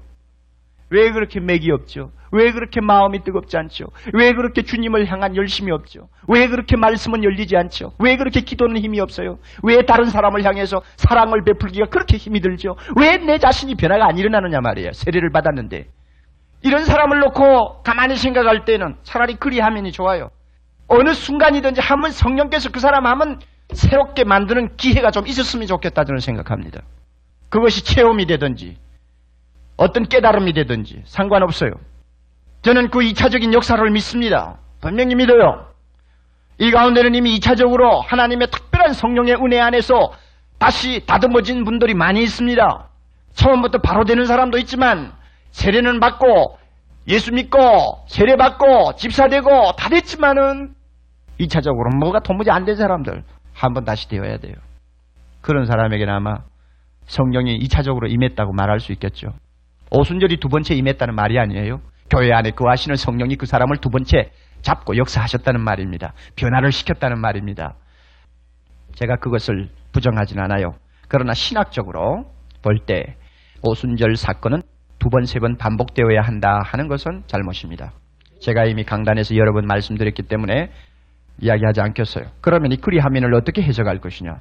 [0.90, 2.10] 왜 그렇게 맥이 없죠?
[2.32, 3.86] 왜 그렇게 마음이 뜨겁지 않죠?
[4.12, 6.08] 왜 그렇게 주님을 향한 열심이 없죠?
[6.28, 7.94] 왜 그렇게 말씀은 열리지 않죠?
[7.98, 9.38] 왜 그렇게 기도는 힘이 없어요?
[9.62, 12.76] 왜 다른 사람을 향해서 사랑을 베풀기가 그렇게 힘이 들죠?
[13.00, 14.92] 왜 내 자신이 변화가 안 일어나느냐 말이에요.
[14.92, 15.86] 세례를 받았는데.
[16.62, 20.30] 이런 사람을 놓고 가만히 생각할 때는 차라리 그리 하면이 좋아요.
[20.88, 23.38] 어느 순간이든지 한번 성령께서 그 사람 하면
[23.74, 26.80] 새롭게 만드는 기회가 좀 있었으면 좋겠다 저는 생각합니다.
[27.48, 28.76] 그것이 체험이 되든지
[29.76, 31.70] 어떤 깨달음이 되든지 상관없어요.
[32.62, 34.58] 저는 그 2차적인 역사를 믿습니다.
[34.80, 35.66] 분명히 믿어요.
[36.58, 40.12] 이 가운데는 이미 2차적으로 하나님의 특별한 성령의 은혜 안에서
[40.58, 42.88] 다시 다듬어진 분들이 많이 있습니다.
[43.34, 45.12] 처음부터 바로 되는 사람도 있지만
[45.50, 46.58] 세례는 받고
[47.08, 47.58] 예수 믿고
[48.06, 50.74] 세례 받고 집사되고 다 됐지만은
[51.40, 54.54] 2차적으로 뭐가 도무지 안 된 사람들 한번 다시 되어야 돼요.
[55.40, 56.36] 그런 사람에게는 아마
[57.06, 59.28] 성령이 2차적으로 임했다고 말할 수 있겠죠.
[59.90, 61.80] 오순절이 두 번째 임했다는 말이 아니에요.
[62.10, 64.30] 교회 안에 거하시는 성령이 그 사람을 두 번째
[64.62, 66.14] 잡고 역사하셨다는 말입니다.
[66.36, 67.74] 변화를 시켰다는 말입니다.
[68.94, 70.74] 제가 그것을 부정하진 않아요.
[71.08, 72.26] 그러나 신학적으로
[72.62, 73.16] 볼 때
[73.62, 74.62] 오순절 사건은
[74.98, 77.92] 두 번, 세 번 반복되어야 한다 하는 것은 잘못입니다.
[78.40, 80.70] 제가 이미 강단에서 여러 번 말씀드렸기 때문에
[81.42, 82.24] 이야기하지 않겠어요.
[82.40, 84.36] 그러면 이 그리하면을 어떻게 해석할 것이냐?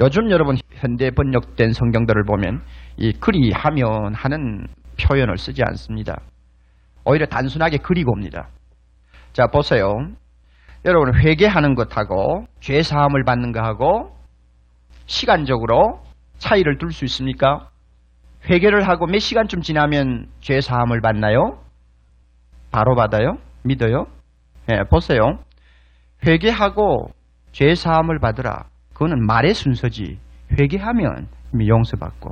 [0.00, 2.60] 요즘 여러분 현대 번역된 성경들을 보면
[2.98, 4.66] 이 그리하면 하는
[5.00, 6.20] 표현을 쓰지 않습니다.
[7.06, 8.48] 오히려 단순하게 그리고입니다.
[9.32, 9.88] 자 보세요.
[10.84, 14.14] 여러분 회개하는 것하고 죄 사함을 받는 것하고
[15.06, 16.02] 시간적으로
[16.38, 17.70] 차이를 둘 수 있습니까?
[18.50, 21.58] 회개를 하고 몇 시간쯤 지나면 죄 사함을 받나요?
[22.70, 23.38] 바로 받아요?
[23.64, 24.06] 믿어요?
[24.70, 25.38] 예, 보세요.
[26.24, 27.10] 회개하고
[27.52, 28.66] 죄 사함을 받으라.
[28.92, 30.18] 그거는 말의 순서지.
[30.58, 32.30] 회개하면 이미 용서받고.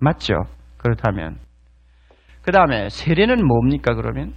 [0.00, 0.44] 맞죠?
[0.76, 1.38] 그렇다면.
[2.42, 4.34] 그 다음에 세례는 뭡니까 그러면?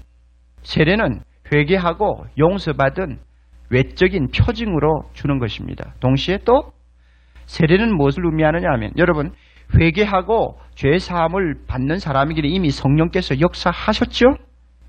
[0.64, 1.22] 세례는
[1.54, 3.20] 회개하고 용서받은
[3.70, 5.94] 외적인 표징으로 주는 것입니다.
[6.00, 6.72] 동시에 또
[7.46, 9.32] 세례는 무엇을 의미하느냐 하면 여러분
[9.80, 14.26] 회개하고 죄 사함을 받는 사람이기에 이미 성령께서 역사하셨죠?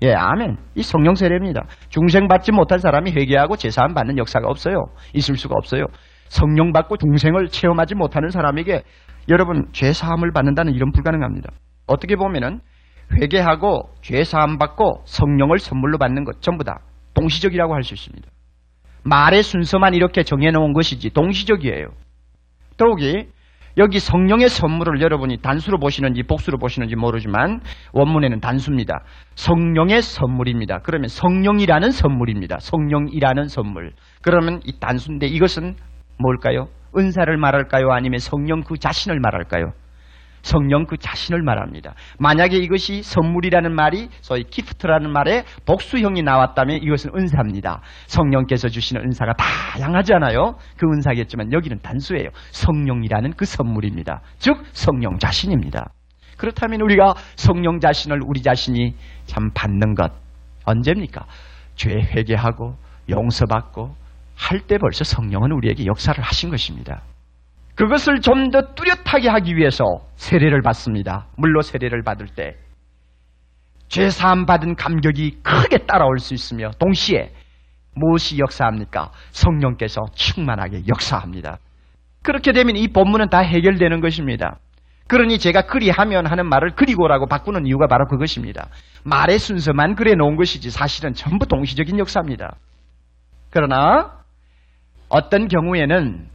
[0.03, 0.57] 예, 아멘.
[0.75, 1.61] 이 성령 세례입니다.
[1.89, 4.85] 중생 받지 못한 사람이 회개하고 죄 사함 받는 역사가 없어요.
[5.13, 5.85] 있을 수가 없어요.
[6.27, 8.83] 성령 받고 중생을 체험하지 못하는 사람에게
[9.29, 11.51] 여러분 죄 사함을 받는다는 일은 불가능합니다.
[11.85, 12.61] 어떻게 보면은
[13.13, 16.79] 회개하고 죄 사함 받고 성령을 선물로 받는 것 전부 다
[17.13, 18.27] 동시적이라고 할 수 있습니다.
[19.03, 21.87] 말의 순서만 이렇게 정해 놓은 것이지 동시적이에요.
[22.77, 23.27] 더욱이
[23.77, 27.61] 여기 성령의 선물을 여러분이 단수로 보시는지 복수로 보시는지 모르지만
[27.93, 29.03] 원문에는 단수입니다.
[29.35, 30.79] 성령의 선물입니다.
[30.83, 32.59] 그러면 성령이라는 선물입니다.
[32.59, 33.93] 성령이라는 선물.
[34.21, 35.75] 그러면 이 단수인데 이것은
[36.19, 36.67] 뭘까요?
[36.97, 37.91] 은사를 말할까요?
[37.91, 39.73] 아니면 성령 그 자신을 말할까요?
[40.41, 41.93] 성령 그 자신을 말합니다.
[42.19, 47.81] 만약에 이것이 선물이라는 말이 소위 기프트라는 말에 복수형이 나왔다면 이것은 은사입니다.
[48.07, 50.55] 성령께서 주시는 은사가 다양하잖아요.
[50.77, 52.29] 그 은사겠지만 여기는 단수예요.
[52.51, 54.21] 성령이라는 그 선물입니다.
[54.37, 55.91] 즉 성령 자신입니다.
[56.37, 60.11] 그렇다면 우리가 성령 자신을 우리 자신이 참 받는 것
[60.65, 61.25] 언제입니까?
[61.75, 62.75] 죄 회개하고
[63.09, 63.95] 용서받고
[64.35, 67.03] 할 때 벌써 성령은 우리에게 역사를 하신 것입니다.
[67.75, 69.83] 그것을 좀 더 뚜렷하게 하기 위해서
[70.15, 71.27] 세례를 받습니다.
[71.37, 72.57] 물로 세례를 받을 때
[73.87, 77.31] 죄사함 받은 감격이 크게 따라올 수 있으며 동시에
[77.93, 79.11] 무엇이 역사합니까?
[79.31, 81.57] 성령께서 충만하게 역사합니다.
[82.23, 84.59] 그렇게 되면 이 본문은 다 해결되는 것입니다.
[85.07, 88.69] 그러니 제가 그리하면 하는 말을 그리고라고 바꾸는 이유가 바로 그것입니다.
[89.03, 92.55] 말의 순서만 그래 놓은 것이지 사실은 전부 동시적인 역사입니다.
[93.49, 94.19] 그러나
[95.09, 96.29] 어떤 경우에는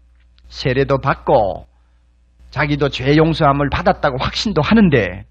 [0.49, 1.67] 세례도 받고
[2.51, 5.25] 자기도 죄 용서함을 받았다고 확신도 하는데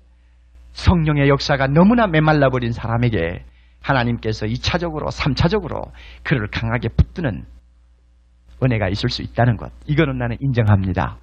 [0.73, 3.43] 성령의 역사가 너무나 메말라 버린 사람에게
[3.82, 5.91] 하나님께서 2차적으로 3차적으로
[6.23, 7.45] 그를 강하게 붙드는
[8.62, 9.71] 은혜가 있을 수 있다는 것.
[9.86, 11.17] 이거는 나는 인정합니다.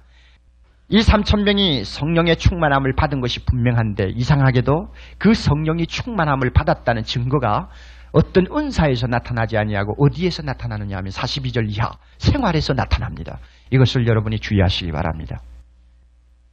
[0.89, 7.69] 이 3천명이 성령의 충만함을 받은 것이 분명한데 이상하게도 그 성령이 충만함을 받았다는 증거가
[8.11, 13.39] 어떤 은사에서 나타나지 아니하고 어디에서 나타나느냐 하면 42절 이하 생활에서 나타납니다.
[13.73, 15.41] 이것을 여러분이 주의하시기 바랍니다.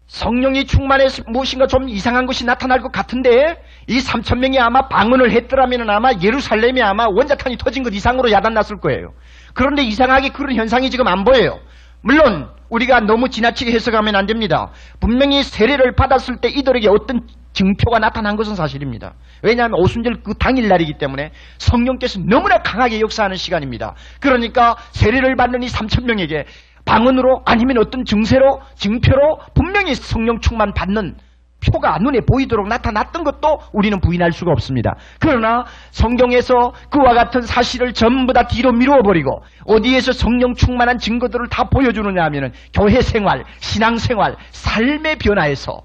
[0.07, 5.89] 성령이 충만해서 무엇인가 좀 이상한 것이 나타날 것 같은데 이 3천 명이 아마 방언을 했더라면
[5.89, 9.13] 아마 예루살렘이 아마 원자탄이 터진 것 이상으로 야단났을 거예요.
[9.55, 11.61] 그런데 이상하게 그런 현상이 지금 안 보여요.
[12.03, 14.73] 물론 우리가 너무 지나치게 해석하면 안 됩니다.
[14.99, 19.15] 분명히 세례를 받았을 때 이들에게 어떤 증표가 나타난 것은 사실입니다.
[19.43, 23.95] 왜냐하면 오순절 그 당일날이기 때문에 성령께서 너무나 강하게 역사하는 시간입니다.
[24.21, 26.47] 그러니까 세례를 받는 이 3천 명에게
[26.85, 31.17] 방언으로 아니면 어떤 증세로 증표로 분명히 성령 충만 받는
[31.61, 34.97] 표가 눈에 보이도록 나타났던 것도 우리는 부인할 수가 없습니다.
[35.19, 41.69] 그러나 성경에서 그와 같은 사실을 전부 다 뒤로 미루어 버리고 어디에서 성령 충만한 증거들을 다
[41.69, 45.83] 보여주느냐 하면은 교회 생활, 신앙 생활, 삶의 변화에서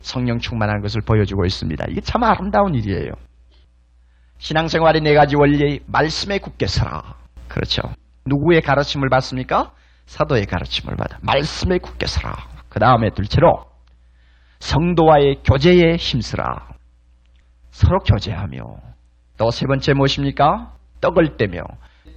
[0.00, 1.84] 성령 충만한 것을 보여주고 있습니다.
[1.90, 3.12] 이게 참 아름다운 일이에요.
[4.38, 7.02] 신앙 생활의 네 가지 원리 말씀에 굳게 서라.
[7.48, 7.82] 그렇죠.
[8.24, 9.72] 누구의 가르침을 받습니까?
[10.10, 12.34] 사도의 가르침을 받아 말씀에 굳게 서라.
[12.68, 13.64] 그 다음에 둘째로
[14.58, 16.68] 성도와의 교제에 힘쓰라.
[17.70, 18.60] 서로 교제하며
[19.38, 20.74] 또 세 번째 무엇입니까?
[21.00, 21.62] 떡을 떼며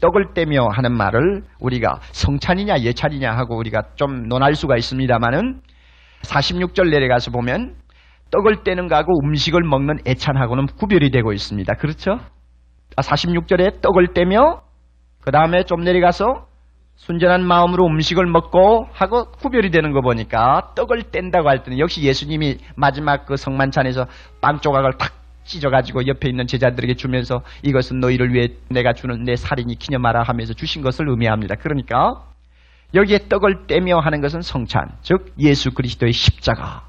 [0.02, 5.62] 떡을 떼며 하는 말을 우리가 성찬이냐 예찬이냐 하고 우리가 좀 논할 수가 있습니다만은
[6.24, 7.76] 46절 내려가서 보면
[8.32, 11.76] 떡을 떼는 거하고 음식을 먹는 애찬하고는 구별이 되고 있습니다.
[11.76, 12.18] 그렇죠?
[12.98, 14.64] 46절에 떡을 떼며
[15.22, 16.48] 그 다음에 좀 내려가서
[17.06, 22.60] 순전한 마음으로 음식을 먹고 하고 구별이 되는 거 보니까 떡을 뗀다고 할 때는 역시 예수님이
[22.78, 24.06] 마지막 그 성만찬에서
[24.40, 25.12] 빵 조각을 탁
[25.44, 30.82] 찢어가지고 옆에 있는 제자들에게 주면서 이것은 너희를 위해 내가 주는 내 살인이 기념하라 하면서 주신
[30.82, 31.56] 것을 의미합니다.
[31.56, 32.24] 그러니까
[32.94, 36.88] 여기에 떡을 떼며 하는 것은 성찬, 즉 예수 그리스도의 십자가,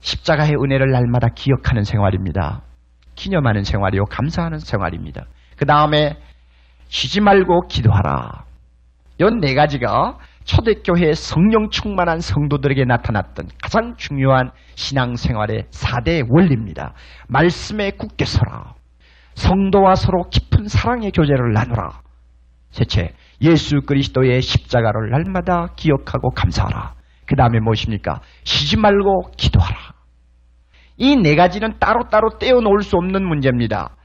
[0.00, 2.62] 십자가의 은혜를 날마다 기억하는 생활입니다.
[3.14, 5.26] 기념하는 생활이요, 감사하는 생활입니다.
[5.58, 6.16] 그 다음에
[6.88, 8.43] 쉬지 말고 기도하라.
[9.18, 16.94] 이네 가지가 초대교회의 성령 충만한 성도들에게 나타났던 가장 중요한 신앙생활의 4대 원리입니다.
[17.28, 18.74] 말씀에 굳게 서라.
[19.34, 22.00] 성도와 서로 깊은 사랑의 교제를 나누라.
[22.70, 26.94] 셋째, 예수 그리스도의 십자가를 날마다 기억하고 감사하라.
[27.26, 28.20] 그 다음에 무엇입니까?
[28.44, 29.76] 쉬지 말고 기도하라.
[30.96, 33.96] 이 네 가지는 따로따로 떼어놓을 수 없는 문제입니다.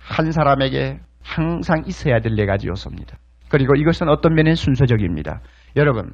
[0.00, 3.16] 한 사람에게 항상 있어야 될 네 가지 요소입니다.
[3.48, 5.40] 그리고 이것은 어떤 면에 순서적입니다.
[5.76, 6.12] 여러분,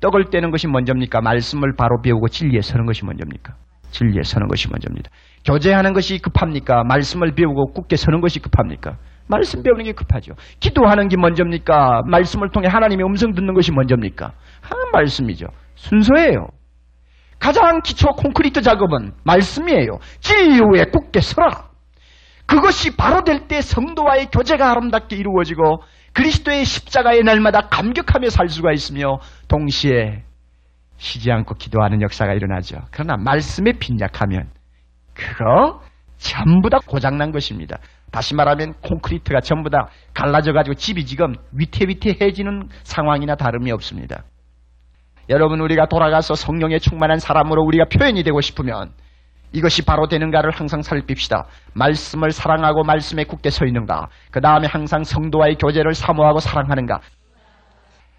[0.00, 1.20] 떡을 떼는 것이 먼저입니까?
[1.20, 3.54] 말씀을 바로 배우고 진리에 서는 것이 먼저입니까?
[3.90, 5.10] 진리에 서는 것이 먼저입니다.
[5.44, 6.82] 교제하는 것이 급합니까?
[6.84, 8.96] 말씀을 배우고 굳게 서는 것이 급합니까?
[9.28, 10.34] 말씀 배우는 게 급하죠.
[10.60, 12.02] 기도하는 게 먼저입니까?
[12.06, 14.32] 말씀을 통해 하나님의 음성 듣는 것이 먼저입니까?
[14.60, 15.46] 하 말씀이죠.
[15.76, 16.48] 순서예요.
[17.38, 19.98] 가장 기초 콘크리트 작업은 말씀이에요.
[20.20, 21.70] 진리 위에 굳게 서라.
[22.46, 25.82] 그것이 바로 될 때 성도와의 교제가 아름답게 이루어지고
[26.14, 30.24] 그리스도의 십자가의 날마다 감격하며 살 수가 있으며 동시에
[30.96, 32.78] 쉬지 않고 기도하는 역사가 일어나죠.
[32.90, 34.50] 그러나 말씀에 빈약하면
[35.14, 35.80] 그거
[36.18, 37.78] 전부 다 고장난 것입니다.
[38.12, 44.22] 다시 말하면 콘크리트가 전부 다 갈라져 가지고 집이 지금 위태위태해지는 상황이나 다름이 없습니다.
[45.28, 48.92] 여러분 우리가 돌아가서 성령에 충만한 사람으로 우리가 표현이 되고 싶으면
[49.52, 51.46] 이것이 바로 되는가를 항상 살핍시다.
[51.74, 54.08] 말씀을 사랑하고 말씀에 굳게 서 있는가.
[54.30, 57.00] 그 다음에 항상 성도와의 교제를 사모하고 사랑하는가.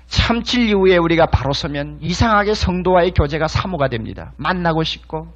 [0.07, 4.34] 참칠 이후에 우리가 바로 서면 이상하게 성도와의 교제가 사모가 됩니다.
[4.38, 5.27] 만나고 싶고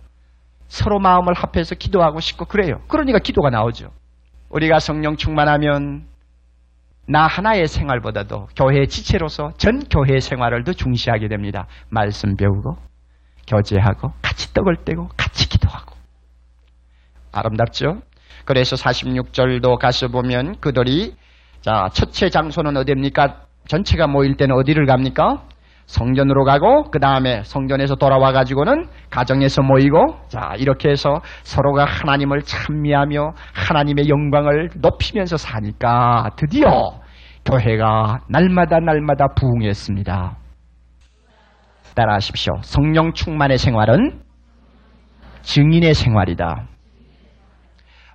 [0.68, 2.82] 서로 마음을 합해서 기도하고 싶고 그래요.
[2.88, 3.92] 그러니까 기도가 나오죠.
[4.50, 6.06] 우리가 성령 충만하면
[7.08, 11.66] 나 하나의 생활보다도 교회의 지체로서 전 교회 생활을 더 중시하게 됩니다.
[11.90, 12.78] 말씀 배우고
[13.48, 15.96] 교제하고 같이 떡을 떼고 같이 기도하고
[17.32, 18.02] 아름답죠?
[18.46, 21.16] 그래서 46절도 가서 보면 그들이
[21.62, 23.42] 자 첫째 장소는 어디입니까?
[23.68, 25.44] 전체가 모일 때는 어디를 갑니까?
[25.86, 33.34] 성전으로 가고 그 다음에 성전에서 돌아와 가지고는 가정에서 모이고 자 이렇게 해서 서로가 하나님을 찬미하며
[33.54, 37.00] 하나님의 영광을 높이면서 사니까 드디어
[37.46, 40.47] 교회가 날마다 날마다 부흥했습니다.
[41.98, 42.54] 따라하십시오.
[42.62, 44.22] 성령 충만의 생활은
[45.42, 46.68] 증인의 생활이다.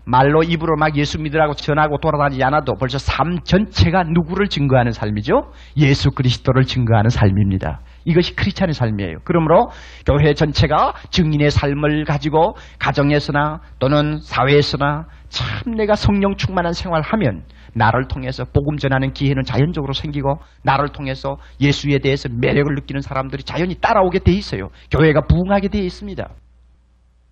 [0.04, 5.52] 말로 입으로 막 예수 믿으라고 전하고 돌아다니지 않아도 벌써 삶 전체가 누구를 증거하는 삶이죠?
[5.76, 7.80] 예수 그리스도를 증거하는 삶입니다.
[8.04, 9.18] 이것이 크리스찬의 삶이에요.
[9.24, 9.70] 그러므로
[10.06, 18.44] 교회 전체가 증인의 삶을 가지고 가정에서나 또는 사회에서나 참 내가 성령 충만한 생활하면 나를 통해서
[18.44, 24.32] 복음 전하는 기회는 자연적으로 생기고 나를 통해서 예수에 대해서 매력을 느끼는 사람들이 자연히 따라오게 돼
[24.32, 24.68] 있어요.
[24.90, 26.28] 교회가 부흥하게 돼 있습니다.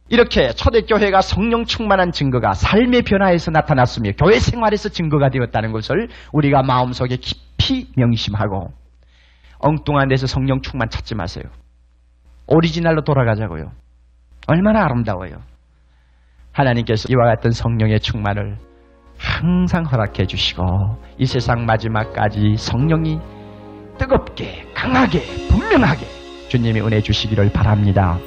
[0.08, 7.16] 이렇게 초대교회가 성령 충만한 증거가 삶의 변화에서 나타났으며 교회 생활에서 증거가 되었다는 것을 우리가 마음속에
[7.16, 8.72] 깊이 명심하고
[9.58, 11.44] 엉뚱한 데서 성령 충만 찾지 마세요.
[12.46, 13.70] 오리지널로 돌아가자고요.
[14.48, 15.49] 얼마나 아름다워요.
[16.60, 18.56] 하나님께서 이와 같은 성령의 충만을
[19.18, 20.62] 항상 허락해 주시고
[21.18, 23.18] 이 세상 마지막까지 성령이
[23.98, 26.06] 뜨겁게 강하게 분명하게
[26.48, 28.18] 주님이 은혜 주시기를 바랍니다.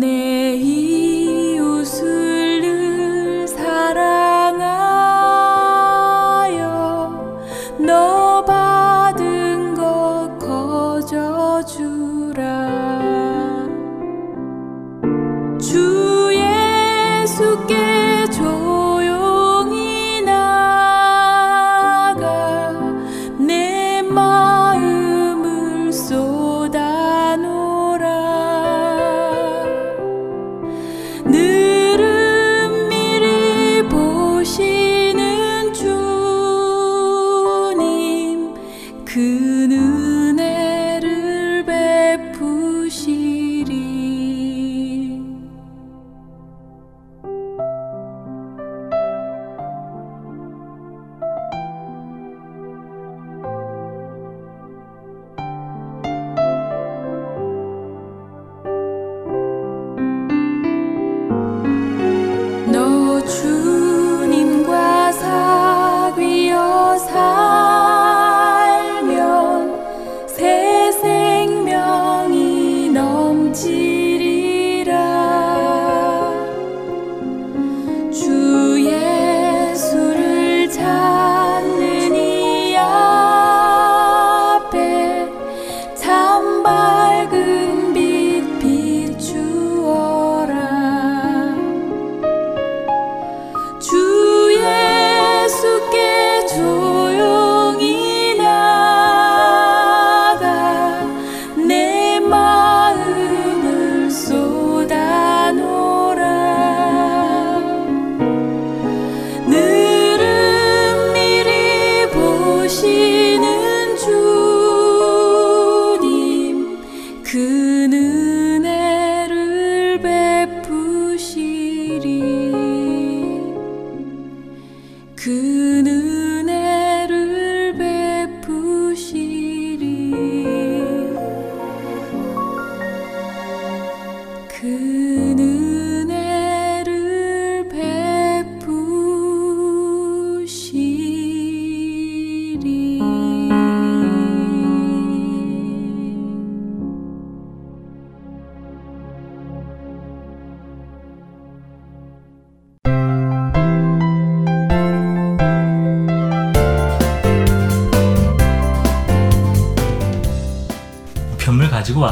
[0.00, 0.35] 가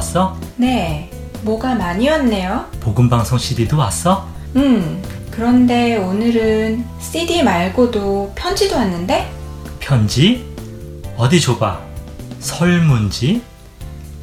[0.05, 0.37] 왔어?
[0.57, 1.11] 네.
[1.43, 2.67] 뭐가 많이 왔네요.
[2.81, 4.27] 복음방송 CD도 왔어?
[4.55, 5.03] 음.
[5.31, 9.31] 그런데 오늘은 CD 말고도 편지도 왔는데?
[9.81, 10.45] 편지?
[11.17, 11.81] 어디 줘봐.
[12.39, 13.43] 설문지?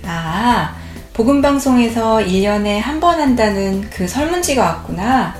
[0.05, 0.75] 아,
[1.13, 5.35] 복음방송에서 1년에 한 번 한다는 그 설문지가 왔구나.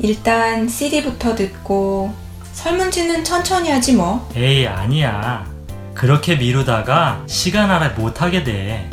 [0.00, 2.12] 일단 CD부터 듣고
[2.54, 4.28] 설문지는 천천히 하지 뭐.
[4.34, 5.44] 에이, 아니야.
[5.94, 8.88] 그렇게 미루다가 시간 알아 못하게 돼.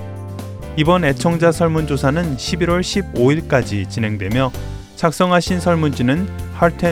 [0.78, 4.50] 이번 애청자 설문조사는 11월 15일까지 진행되며
[4.96, 6.26] 작성하신 설문지는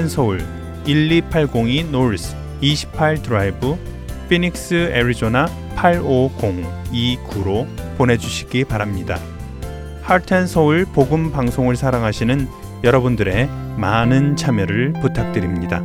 [0.04, 0.44] Soul
[0.84, 3.93] 12802 North 28 드라이브
[4.28, 5.46] 피닉스 애리조나
[5.76, 7.66] 85029로
[7.96, 9.18] 보내주시기 바랍니다.
[10.02, 12.48] 하트앤서울 복음 방송을 사랑하시는
[12.84, 15.82] 여러분들의 많은 참여를 부탁드립니다.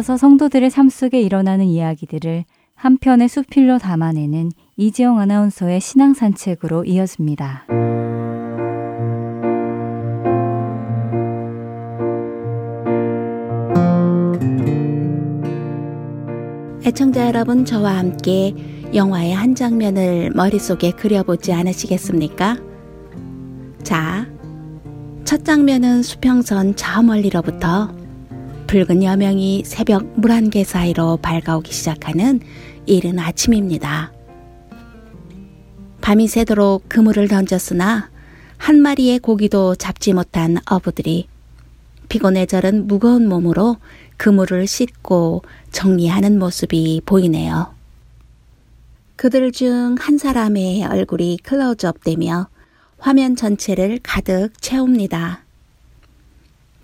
[0.00, 7.66] 이어서 성도들의 삶 속에 일어나는 이야기들을 한 편의 수필로 담아내는 이지영 아나운서의 신앙 산책으로 이어집니다.
[16.86, 18.54] 애청자 여러분, 저와 함께
[18.94, 22.56] 영화의 한 장면을 머릿속에 그려보지 않으시겠습니까?
[23.82, 24.26] 자,
[25.24, 27.99] 첫 장면은 수평선 저 멀리로부터
[28.70, 32.38] 붉은 여명이 새벽 물 한 개 사이로 밝아오기 시작하는
[32.86, 34.12] 이른 아침입니다.
[36.00, 38.10] 밤이 새도록 그물을 던졌으나
[38.58, 41.26] 한 마리의 고기도 잡지 못한 어부들이
[42.08, 43.78] 피곤해 절은 무거운 몸으로
[44.16, 45.42] 그물을 씻고
[45.72, 47.74] 정리하는 모습이 보이네요.
[49.16, 52.46] 그들 중 한 사람의 얼굴이 클로즈업 되며
[52.98, 55.44] 화면 전체를 가득 채웁니다.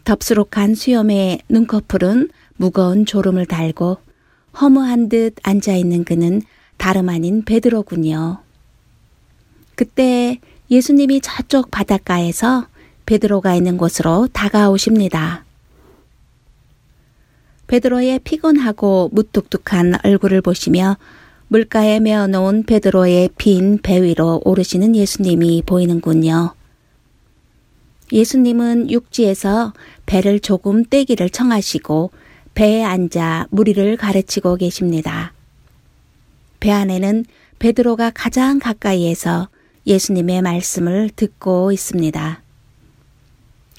[0.07, 3.99] 덥수룩한 수염에 눈꺼풀은 무거운 졸음을 달고
[4.61, 6.43] 허무한 듯 앉아있는 그는
[6.77, 8.39] 다름 아닌 베드로군요.
[9.75, 10.39] 그때
[10.71, 12.69] 예수님이 저쪽 바닷가에서
[13.05, 15.45] 베드로가 있는 곳으로 다가오십니다.
[17.67, 20.99] 베드로의 피곤하고 무뚝뚝한 얼굴을 보시며
[21.49, 26.56] 물가에 메어놓은 베드로의 빈 배 위로 오르시는 예수님이 보이는군요.
[28.13, 29.73] 예수님은 육지에서
[30.07, 32.11] 배를 조금 떼기를 청하시고
[32.55, 35.33] 배에 앉아 무리를 가르치고 계십니다.
[36.61, 37.25] 배 안에는
[37.59, 39.49] 베드로가 가장 가까이에서
[39.87, 42.43] 예수님의 말씀을 듣고 있습니다.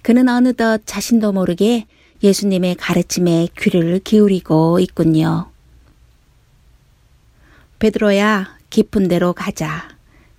[0.03, 1.85] 그는 어느덧 자신도 모르게
[2.23, 5.49] 예수님의 가르침에 귀를 기울이고 있군요.
[7.79, 9.89] 베드로야, 깊은 데로 가자.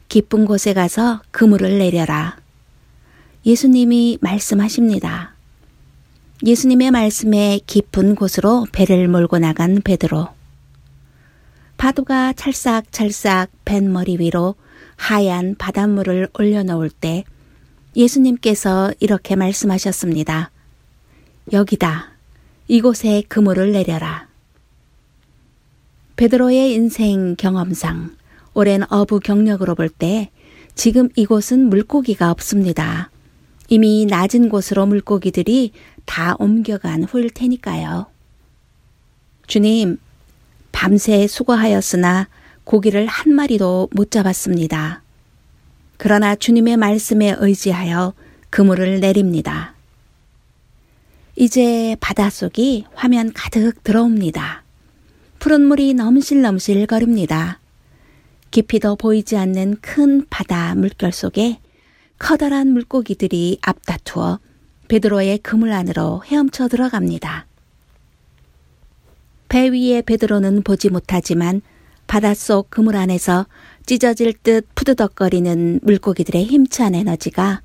[0.08, 2.38] 깊은 곳에 가서 그물을 내려라.
[3.48, 5.34] 예수님이 말씀하십니다.
[6.44, 10.28] 예수님의 말씀에 깊은 곳으로 배를 몰고 나간 베드로.
[11.78, 14.54] 파도가 찰싹찰싹 뱃머리 위로
[14.96, 17.24] 하얀 바닷물을 올려놓을 때
[17.96, 20.50] 예수님께서 이렇게 말씀하셨습니다.
[21.50, 22.10] 여기다.
[22.66, 24.28] 이곳에 그물을 내려라.
[26.16, 28.14] 베드로의 인생 경험상
[28.52, 30.30] 오랜 어부 경력으로 볼 때
[30.74, 33.10] 지금 이곳은 물고기가 없습니다.
[33.68, 35.72] 이미 낮은 곳으로 물고기들이
[36.06, 38.06] 다 옮겨간 후일 테니까요.
[39.46, 39.98] 주님,
[40.72, 42.28] 밤새 수고하였으나
[42.64, 45.02] 고기를 한 마리도 못 잡았습니다.
[45.98, 48.14] 그러나 주님의 말씀에 의지하여
[48.50, 49.74] 그물을 내립니다.
[51.36, 54.64] 이제 바닷속이 화면 가득 들어옵니다.
[55.38, 57.60] 푸른 물이 넘실넘실 거립니다.
[58.50, 61.58] 깊이도 보이지 않는 큰 바다 물결 속에
[62.18, 64.38] 커다란 물고기들이 앞다투어
[64.88, 67.46] 베드로의 그물 안으로 헤엄쳐 들어갑니다.
[69.48, 71.62] 배 위에 베드로는 보지 못하지만
[72.06, 73.46] 바닷속 그물 안에서
[73.86, 77.62] 찢어질 듯 푸드덕거리는 물고기들의 힘찬 에너지가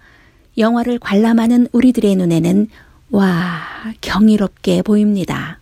[0.57, 2.67] 영화를 관람하는 우리들의 눈에는
[3.09, 3.61] 와,
[4.01, 5.59] 경이롭게 보입니다.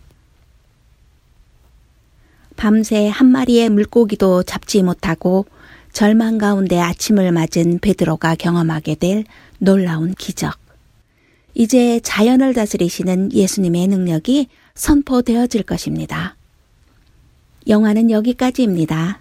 [2.56, 5.46] 밤새 한 마리의 물고기도 잡지 못하고
[5.92, 9.24] 절망 가운데 아침을 맞은 베드로가 경험하게 될
[9.58, 10.58] 놀라운 기적.
[11.54, 16.36] 이제 자연을 다스리시는 예수님의 능력이 선포되어질 것입니다.
[17.68, 19.20] 영화는 여기까지입니다.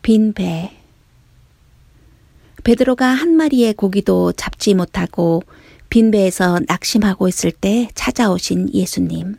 [0.00, 0.72] 빈 배.
[2.64, 5.42] 베드로가 한 마리의 고기도 잡지 못하고
[5.90, 9.36] 빈 배에서 낙심하고 있을 때 찾아오신 예수님.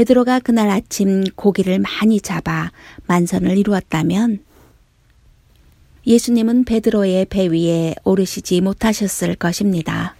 [0.00, 2.72] 베드로가 그날 아침 고기를 많이 잡아
[3.06, 4.42] 만선을 이루었다면
[6.06, 10.14] 예수님은 베드로의 배 위에 오르시지 못하셨을 것입니다.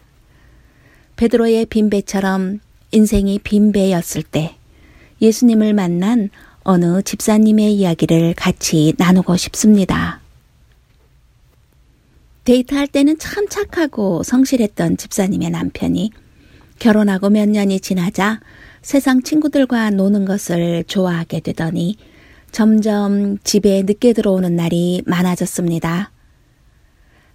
[1.16, 2.60] 베드로의 빈 배처럼
[2.90, 4.54] 인생이 빈 배였을 때
[5.22, 6.28] 예수님을 만난
[6.62, 10.20] 어느 집사님의 이야기를 같이 나누고 싶습니다.
[12.44, 16.10] 데이트할 때는 참 착하고 성실했던 집사님의 남편이
[16.78, 18.40] 결혼하고 몇 년이 지나자
[18.82, 21.96] 세상 친구들과 노는 것을 좋아하게 되더니
[22.50, 26.10] 점점 집에 늦게 들어오는 날이 많아졌습니다.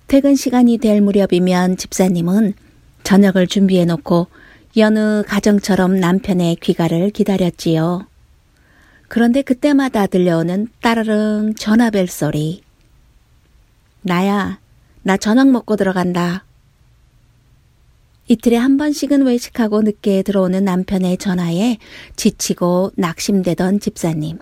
[0.08, 2.54] 퇴근 시간이 될 무렵이면 집사님은
[3.04, 4.28] 저녁을 준비해 놓고
[4.78, 8.08] 여느 가정처럼 남편의 귀가를 기다렸지요.
[9.08, 12.64] 그런데 그때마다 들려오는 따르릉 전화벨 소리.
[14.02, 14.60] 나야,
[15.04, 16.45] 나 저녁 먹고 들어간다.
[18.28, 21.78] 이틀에 한 번씩은 외식하고 늦게 들어오는 남편의 전화에
[22.16, 24.40] 지치고 낙심되던 집사님.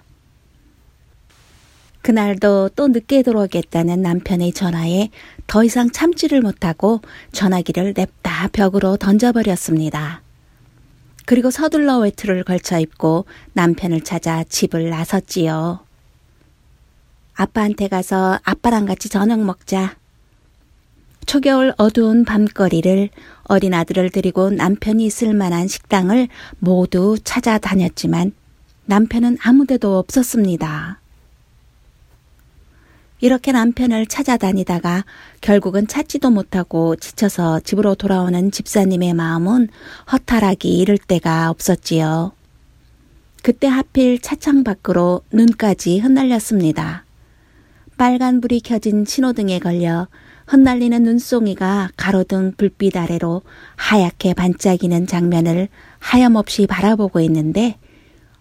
[2.02, 5.10] 그날도 또 늦게 들어오겠다는 남편의 전화에
[5.48, 10.22] 더 이상 참지를 못하고 전화기를 냅다 벽으로 던져버렸습니다.
[11.26, 15.80] 그리고 서둘러 외투를 걸쳐 입고 남편을 찾아 집을 나섰지요.
[17.36, 19.96] 아빠한테 가서 아빠랑 같이 저녁 먹자.
[21.26, 23.10] 초겨울 어두운 밤거리를
[23.44, 26.28] 어린 아들을 데리고 남편이 있을 만한 식당을
[26.60, 28.32] 모두 찾아다녔지만
[28.86, 31.00] 남편은 아무데도 없었습니다.
[33.22, 35.06] 이렇게 남편을 찾아다니다가
[35.40, 39.70] 결국은 찾지도 못하고 지쳐서 집으로 돌아오는 집사님의 마음은
[40.12, 42.34] 허탈하기 이를 데가 없었지요.
[43.42, 47.06] 그때 하필 차창 밖으로 눈까지 흩날렸습니다.
[47.98, 50.08] 빨간 불이 켜진 신호등에 걸려
[50.48, 53.42] 흩날리는 눈송이가 가로등 불빛 아래로
[53.76, 55.70] 하얗게 반짝이는 장면을
[56.00, 57.78] 하염없이 바라보고 있는데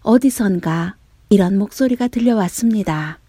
[0.01, 0.95] 어디선가
[1.29, 3.19] 이런 목소리가 들려왔습니다.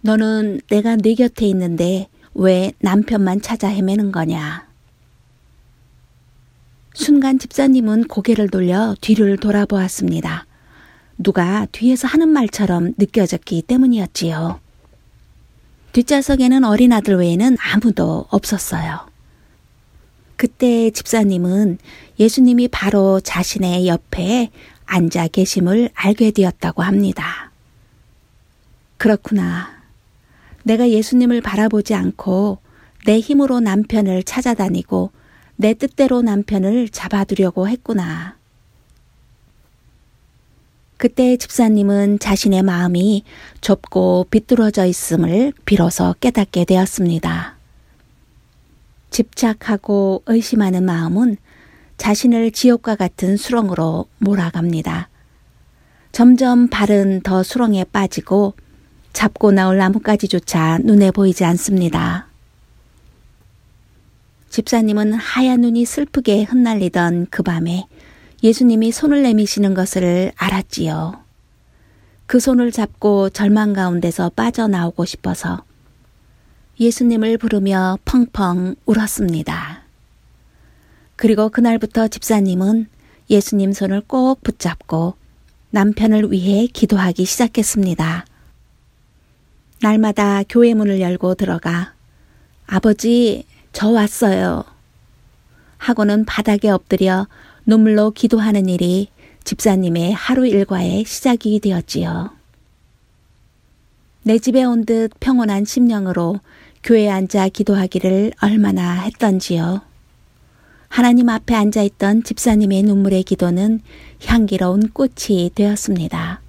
[0.00, 4.66] 너는 내가 네 곁에 있는데 왜 남편만 찾아 헤매는 거냐?
[6.94, 10.46] 순간 집사님은 고개를 돌려 뒤를 돌아보았습니다.
[11.18, 14.60] 누가 뒤에서 하는 말처럼 느껴졌기 때문이었지요.
[15.96, 19.08] 뒷좌석에는 어린 아들 외에는 아무도 없었어요.
[20.36, 21.78] 그때 집사님은
[22.20, 24.50] 예수님이 바로 자신의 옆에
[24.84, 27.50] 앉아 계심을 알게 되었다고 합니다.
[28.98, 29.70] 그렇구나.
[30.64, 32.58] 내가 예수님을 바라보지 않고
[33.06, 35.12] 내 힘으로 남편을 찾아다니고
[35.56, 38.36] 내 뜻대로 남편을 잡아두려고 했구나.
[40.96, 43.24] 그때 집사님은 자신의 마음이
[43.60, 47.56] 좁고 비뚤어져 있음을 비로소 깨닫게 되었습니다.
[49.10, 51.36] 집착하고 의심하는 마음은
[51.98, 55.08] 자신을 지옥과 같은 수렁으로 몰아갑니다.
[56.12, 58.54] 점점 발은 더 수렁에 빠지고
[59.12, 62.28] 잡고 나올 나뭇가지조차 눈에 보이지 않습니다.
[64.48, 67.86] 집사님은 하얀 눈이 슬프게 흩날리던 그 밤에
[68.42, 71.20] 예수님이 손을 내미시는 것을 알았지요.
[72.26, 75.62] 그 손을 잡고 절망 가운데서 빠져나오고 싶어서
[76.78, 79.82] 예수님을 부르며 펑펑 울었습니다.
[81.16, 82.88] 그리고 그날부터 집사님은
[83.30, 85.14] 예수님 손을 꼭 붙잡고
[85.70, 88.26] 남편을 위해 기도하기 시작했습니다.
[89.82, 91.94] 날마다 교회 문을 열고 들어가
[92.66, 94.64] 아버지, 저 왔어요.
[95.78, 97.26] 하고는 바닥에 엎드려
[97.66, 99.08] 눈물로 기도하는 일이
[99.44, 102.30] 집사님의 하루 일과의 시작이 되었지요.
[104.22, 106.40] 내 집에 온 듯 평온한 심령으로
[106.82, 109.82] 교회에 앉아 기도하기를 얼마나 했던지요.
[110.88, 113.80] 하나님 앞에 앉아 있던 집사님의 눈물의 기도는
[114.24, 116.40] 향기로운 꽃이 되었습니다.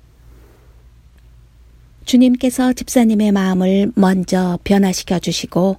[2.06, 5.78] 주님께서 집사님의 마음을 먼저 변화시켜 주시고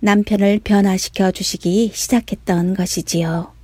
[0.00, 3.57] 남편을 변화시켜 주시기 시작했던 것이지요.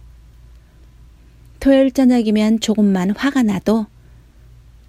[1.64, 3.86] 토요일 저녁이면 조금만 화가 나도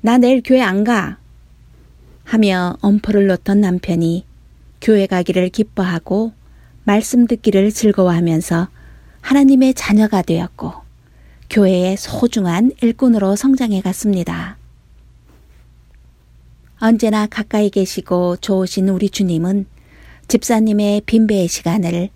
[0.02, 1.20] 나 내일 교회 안 가.
[2.26, 4.26] 하며 엄포를 놓던 남편이
[4.82, 6.34] 교회 가기를 기뻐하고
[6.84, 8.68] 말씀 듣기를 즐거워하면서
[9.22, 10.74] 하나님의 자녀가 되었고
[11.50, 14.58] 교회의 소중한 일꾼으로 성장해 갔습니다.
[16.82, 19.66] 언제나 가까이 계시고 좋으신 우리 주님은
[20.28, 22.10] 집사님의 빈배의 시간을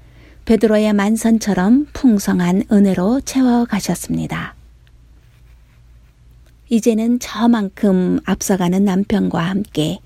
[0.50, 4.56] 베드로의 만선처럼 풍성한 은혜로 채워 가셨습니다.
[6.70, 10.00] 이제는 저만큼 앞서가는 남편과 함께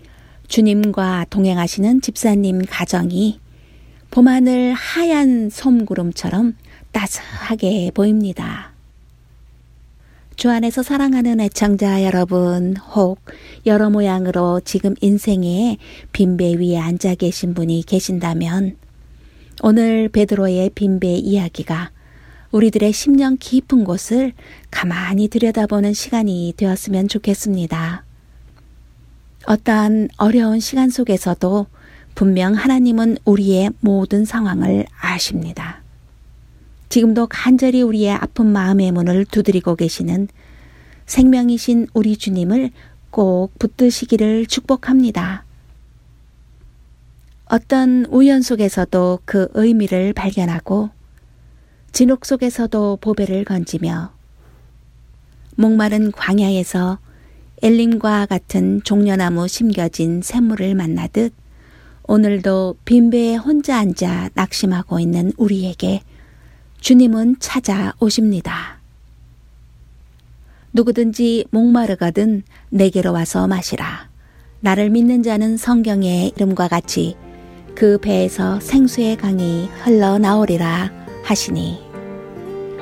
[0.49, 3.39] 주님과 동행하시는 집사님 가정이
[4.11, 6.57] 봄하늘 하얀 솜구름처럼
[6.91, 8.73] 따스하게 보입니다.
[10.35, 13.21] 주 안에서 사랑하는 애청자 여러분, 혹
[13.65, 15.77] 여러 모양으로 지금 인생의
[16.11, 18.75] 빈배 위에 앉아 계신 분이 계신다면
[19.65, 21.91] 오늘 베드로의 빈배 이야기가
[22.51, 24.33] 우리들의 심령 깊은 곳을
[24.69, 28.03] 가만히 들여다보는 시간이 되었으면 좋겠습니다.
[29.45, 31.67] 어떠한 어려운 시간 속에서도
[32.13, 35.81] 분명 하나님은 우리의 모든 상황을 아십니다.
[36.89, 40.27] 지금도 간절히 우리의 아픈 마음의 문을 두드리고 계시는
[41.05, 42.71] 생명이신 우리 주님을
[43.11, 45.45] 꼭 붙드시기를 축복합니다.
[47.53, 50.89] 어떤 우연 속에서도 그 의미를 발견하고
[51.91, 54.11] 진옥 속에서도 보배를 건지며
[55.55, 56.97] 목마른 광야에서
[57.61, 61.31] 엘림과 같은 종려나무 심겨진 샘물을 만나듯
[62.07, 66.01] 오늘도 빈배에 혼자 앉아 낙심하고 있는 우리에게
[66.79, 68.79] 주님은 찾아오십니다.
[70.71, 72.41] 누구든지 목마르거든
[72.71, 74.09] 내게로 와서 마시라.
[74.61, 77.15] 나를 믿는 자는 성경의 이름과 같이
[77.75, 80.91] 그 배에서 생수의 강이 흘러나오리라
[81.23, 81.81] 하시니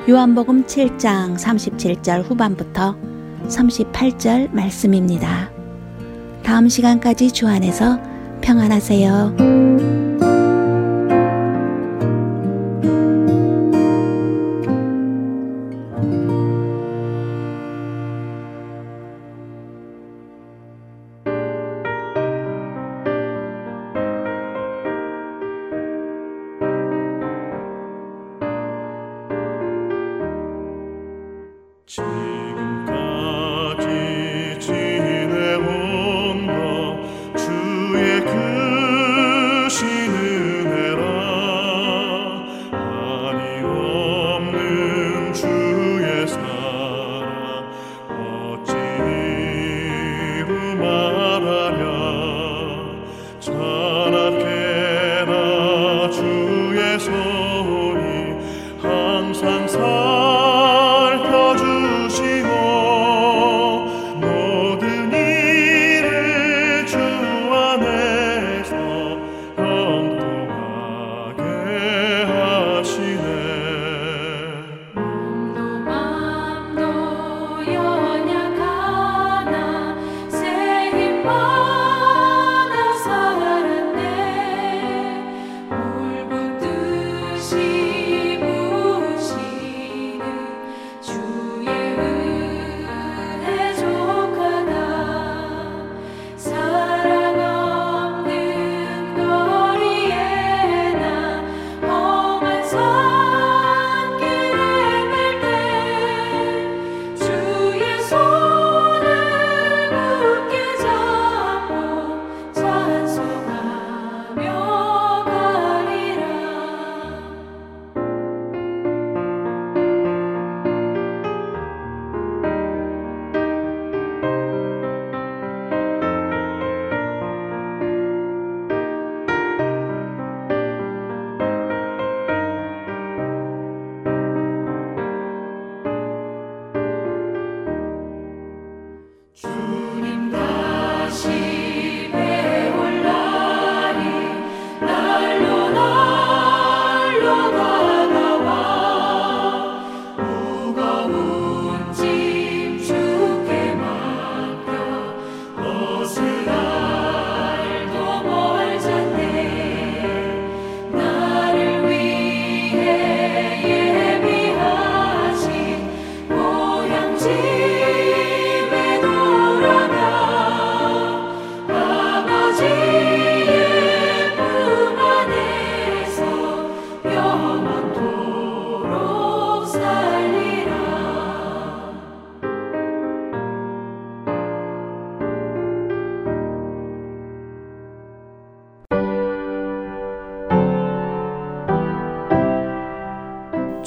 [0.08, 2.96] 요한복음 7장 37절 후반부터
[3.46, 5.50] 38절 말씀입니다.
[6.42, 7.98] 다음 시간까지 주 안에서
[8.40, 9.71] 평안하세요.